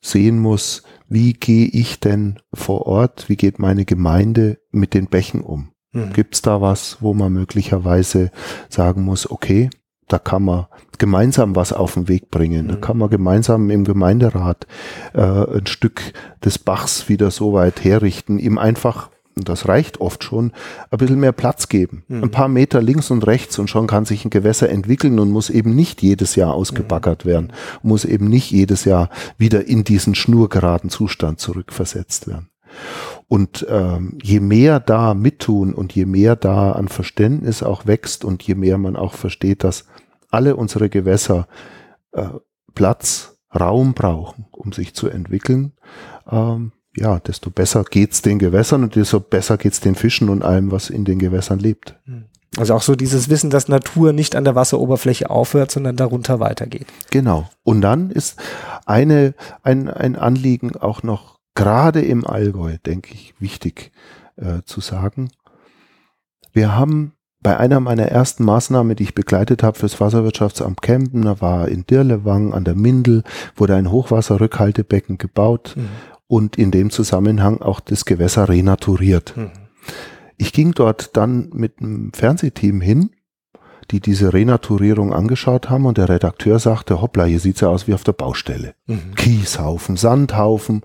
sehen 0.03 0.38
muss, 0.38 0.82
wie 1.09 1.32
gehe 1.32 1.66
ich 1.66 2.01
denn 2.01 2.38
vor 2.53 2.86
Ort, 2.86 3.28
wie 3.28 3.36
geht 3.36 3.59
meine 3.59 3.84
Gemeinde 3.84 4.59
mit 4.70 4.94
den 4.94 5.07
Bächen 5.07 5.40
um? 5.40 5.70
Mhm. 5.92 6.12
Gibt 6.12 6.34
es 6.34 6.42
da 6.42 6.61
was, 6.61 6.99
wo 7.01 7.14
man 7.14 7.32
möglicherweise 7.32 8.30
sagen 8.68 9.03
muss, 9.03 9.30
okay, 9.30 9.70
da 10.09 10.18
kann 10.18 10.44
man 10.44 10.66
gemeinsam 10.99 11.57
was 11.57 11.72
auf 11.72 11.94
den 11.94 12.09
Weg 12.09 12.30
bringen. 12.30 12.68
Da 12.68 12.76
mhm. 12.76 12.80
kann 12.80 12.99
man 12.99 13.11
gemeinsam 13.11 13.70
im 13.70 13.84
Gemeinderat 13.84 14.66
äh, 15.14 15.20
ein 15.20 15.66
Stück 15.66 16.12
des 16.44 16.59
Bachs 16.59 17.09
wieder 17.09 17.30
so 17.30 17.53
weit 17.53 17.82
herrichten, 17.84 18.38
ihm 18.38 18.59
einfach, 18.59 19.11
und 19.37 19.51
das 19.51 19.68
reicht 19.68 20.01
oft 20.01 20.24
schon, 20.24 20.53
ein 20.91 20.99
bisschen 20.99 21.20
mehr 21.20 21.32
Platz 21.32 21.68
geben. 21.68 22.05
Mhm. 22.09 22.24
Ein 22.24 22.30
paar 22.30 22.49
Meter 22.49 22.80
links 22.80 23.11
und 23.11 23.26
rechts 23.26 23.59
und 23.59 23.68
schon 23.68 23.87
kann 23.87 24.07
sich 24.07 24.24
ein 24.24 24.30
Gewässer 24.30 24.70
entwickeln 24.70 25.18
und 25.18 25.30
muss 25.30 25.51
eben 25.51 25.74
nicht 25.74 26.03
jedes 26.03 26.37
Jahr 26.37 26.55
ausgebaggert 26.55 27.24
mhm. 27.24 27.28
werden, 27.28 27.53
muss 27.82 28.05
eben 28.07 28.28
nicht 28.28 28.51
jedes 28.51 28.87
Jahr 28.87 29.11
wieder 29.37 29.66
in 29.66 29.84
diesen 29.84 30.14
schnurgeraden 30.14 30.89
Zustand 30.89 31.39
zurückversetzt 31.39 32.28
werden. 32.28 32.49
Und 33.28 33.66
ähm, 33.68 34.18
je 34.22 34.41
mehr 34.41 34.80
da 34.80 35.14
mittun 35.14 35.74
und 35.74 35.95
je 35.95 36.07
mehr 36.07 36.37
da 36.37 36.72
an 36.72 36.89
Verständnis 36.89 37.62
auch 37.62 37.87
wächst 37.87 38.24
und 38.24 38.43
je 38.43 38.55
mehr 38.55 38.78
man 38.78 38.97
auch 38.97 39.14
versteht, 39.14 39.64
dass 39.64 39.87
alle 40.30 40.57
unsere 40.57 40.89
Gewässer 40.89 41.47
äh, 42.12 42.28
Platz, 42.74 43.34
Raum 43.59 43.95
brauchen, 43.95 44.47
um 44.51 44.72
sich 44.72 44.95
zu 44.95 45.09
entwickeln, 45.09 45.72
ähm, 46.30 46.72
ja, 46.97 47.20
desto 47.20 47.51
besser 47.51 47.84
geht's 47.84 48.22
den 48.22 48.38
Gewässern 48.38 48.82
und 48.82 48.97
desto 48.97 49.20
besser 49.20 49.57
geht's 49.57 49.80
den 49.80 49.94
Fischen 49.94 50.28
und 50.28 50.42
allem, 50.42 50.70
was 50.70 50.90
in 50.90 51.05
den 51.05 51.18
Gewässern 51.18 51.59
lebt. 51.59 51.94
Hm. 52.05 52.24
Also 52.57 52.74
auch 52.74 52.82
so 52.82 52.97
dieses 52.97 53.28
Wissen, 53.28 53.51
dass 53.51 53.68
Natur 53.68 54.12
nicht 54.12 54.34
an 54.34 54.44
der 54.44 54.55
Wasseroberfläche 54.55 55.28
aufhört, 55.28 55.70
sondern 55.70 55.97
darunter 55.97 56.40
weitergeht. 56.40 56.86
Genau. 57.11 57.51
Und 57.64 57.82
dann 57.82 58.11
ist 58.11 58.40
eine, 58.86 59.34
ein, 59.62 59.90
ein 59.90 60.16
Anliegen 60.16 60.74
auch 60.76 61.03
noch 61.03 61.38
gerade 61.55 62.01
im 62.01 62.26
Allgäu, 62.26 62.78
denke 62.86 63.12
ich, 63.12 63.34
wichtig 63.38 63.92
äh, 64.36 64.62
zu 64.64 64.80
sagen. 64.80 65.30
Wir 66.53 66.74
haben 66.74 67.12
bei 67.40 67.59
einer 67.59 67.80
meiner 67.80 68.07
ersten 68.07 68.44
Maßnahmen, 68.44 68.97
die 68.97 69.05
ich 69.05 69.14
begleitet 69.14 69.62
habe 69.62 69.78
fürs 69.78 70.01
Wasserwirtschaftsamt 70.01 70.82
Kempen, 70.82 71.22
da 71.22 71.40
war 71.40 71.68
in 71.68 71.86
Dirlewang 71.86 72.55
an 72.55 72.64
der 72.64 72.74
Mindel, 72.74 73.22
wurde 73.55 73.76
ein 73.76 73.90
Hochwasserrückhaltebecken 73.90 75.18
gebaut 75.18 75.74
mhm. 75.76 75.88
Und 76.29 76.57
in 76.59 76.70
dem 76.70 76.91
Zusammenhang 76.91 77.61
auch 77.61 77.81
das 77.81 78.05
Gewässer 78.05 78.49
renaturiert. 78.49 79.37
Mhm. 79.37 79.51
Ich 80.37 80.53
ging 80.53 80.72
dort 80.72 81.16
dann 81.16 81.51
mit 81.53 81.81
einem 81.81 82.12
Fernsehteam 82.12 82.81
hin 82.81 83.11
die 83.91 84.01
diese 84.01 84.33
Renaturierung 84.33 85.12
angeschaut 85.12 85.70
haben 85.70 85.87
und 85.87 85.99
der 85.99 86.09
Redakteur 86.09 86.59
sagte, 86.59 87.01
hoppla, 87.01 87.24
hier 87.24 87.41
sieht's 87.41 87.61
ja 87.61 87.68
aus 87.68 87.87
wie 87.87 87.95
auf 87.95 88.05
der 88.05 88.12
Baustelle. 88.12 88.74
Mhm. 88.87 89.14
Kieshaufen, 89.14 89.97
Sandhaufen, 89.97 90.83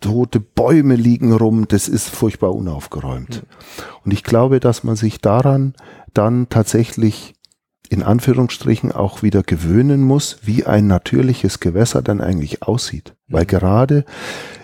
tote 0.00 0.40
Bäume 0.40 0.96
liegen 0.96 1.32
rum, 1.32 1.66
das 1.68 1.88
ist 1.88 2.08
furchtbar 2.08 2.54
unaufgeräumt. 2.54 3.42
Mhm. 3.42 3.82
Und 4.04 4.12
ich 4.12 4.22
glaube, 4.22 4.60
dass 4.60 4.84
man 4.84 4.96
sich 4.96 5.20
daran 5.20 5.74
dann 6.12 6.48
tatsächlich 6.48 7.33
in 7.94 8.02
Anführungsstrichen 8.02 8.90
auch 8.90 9.22
wieder 9.22 9.44
gewöhnen 9.44 10.02
muss, 10.02 10.38
wie 10.42 10.66
ein 10.66 10.88
natürliches 10.88 11.60
Gewässer 11.60 12.02
dann 12.02 12.20
eigentlich 12.20 12.64
aussieht. 12.64 13.14
Mhm. 13.28 13.32
Weil 13.32 13.46
gerade 13.46 14.04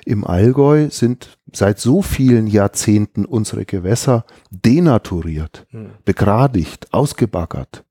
im 0.05 0.27
Allgäu 0.27 0.89
sind 0.91 1.39
seit 1.53 1.79
so 1.79 2.03
vielen 2.03 2.49
Jahrzehnten 2.49 3.25
unsere 3.25 3.65
Gewässer 3.67 4.25
denaturiert, 4.51 5.69
mhm. 5.71 5.91
begradigt, 6.05 6.93
ausgebaggert, 6.93 7.85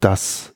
dass 0.00 0.53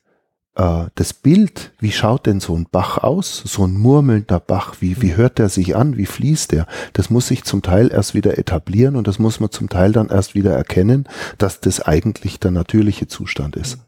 äh, 0.58 0.86
das 0.96 1.14
Bild, 1.14 1.72
wie 1.78 1.92
schaut 1.92 2.26
denn 2.26 2.40
so 2.40 2.54
ein 2.54 2.66
Bach 2.70 2.98
aus, 2.98 3.42
so 3.46 3.64
ein 3.64 3.74
murmelnder 3.74 4.40
Bach, 4.40 4.76
wie, 4.80 5.00
wie 5.00 5.16
hört 5.16 5.38
der 5.38 5.48
sich 5.48 5.76
an, 5.76 5.96
wie 5.96 6.06
fließt 6.06 6.52
der, 6.52 6.66
das 6.92 7.08
muss 7.08 7.28
sich 7.28 7.44
zum 7.44 7.62
Teil 7.62 7.90
erst 7.90 8.14
wieder 8.14 8.36
etablieren 8.38 8.96
und 8.96 9.06
das 9.06 9.18
muss 9.18 9.40
man 9.40 9.50
zum 9.50 9.68
Teil 9.68 9.92
dann 9.92 10.08
erst 10.08 10.34
wieder 10.34 10.52
erkennen, 10.52 11.08
dass 11.38 11.60
das 11.60 11.80
eigentlich 11.80 12.40
der 12.40 12.50
natürliche 12.50 13.06
Zustand 13.06 13.56
ist. 13.56 13.78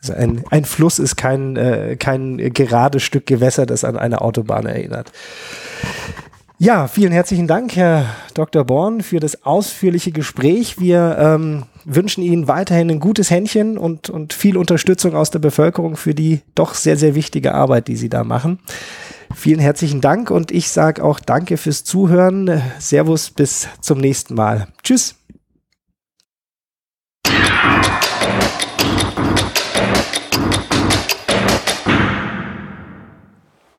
Also 0.00 0.14
ein, 0.14 0.44
ein 0.50 0.64
Fluss 0.64 0.98
ist 0.98 1.14
kein, 1.14 1.56
äh, 1.56 1.96
kein 1.96 2.38
gerades 2.52 3.04
Stück 3.04 3.24
Gewässer, 3.24 3.66
das 3.66 3.84
an 3.84 3.96
eine 3.96 4.20
Autobahn 4.20 4.66
erinnert. 4.66 5.12
Ja, 6.62 6.86
vielen 6.86 7.10
herzlichen 7.10 7.48
Dank, 7.48 7.74
Herr 7.74 8.06
Dr. 8.34 8.62
Born, 8.62 9.00
für 9.00 9.18
das 9.18 9.42
ausführliche 9.42 10.12
Gespräch. 10.12 10.78
Wir 10.78 11.16
ähm, 11.18 11.64
wünschen 11.84 12.22
Ihnen 12.22 12.46
weiterhin 12.46 12.88
ein 12.88 13.00
gutes 13.00 13.32
Händchen 13.32 13.76
und, 13.76 14.10
und 14.10 14.32
viel 14.32 14.56
Unterstützung 14.56 15.16
aus 15.16 15.32
der 15.32 15.40
Bevölkerung 15.40 15.96
für 15.96 16.14
die 16.14 16.42
doch 16.54 16.74
sehr, 16.74 16.96
sehr 16.96 17.16
wichtige 17.16 17.52
Arbeit, 17.52 17.88
die 17.88 17.96
Sie 17.96 18.08
da 18.08 18.22
machen. 18.22 18.60
Vielen 19.34 19.58
herzlichen 19.58 20.00
Dank 20.00 20.30
und 20.30 20.52
ich 20.52 20.68
sage 20.68 21.02
auch 21.02 21.18
danke 21.18 21.56
fürs 21.56 21.82
Zuhören. 21.82 22.62
Servus, 22.78 23.32
bis 23.32 23.66
zum 23.80 23.98
nächsten 23.98 24.36
Mal. 24.36 24.68
Tschüss. 24.84 25.16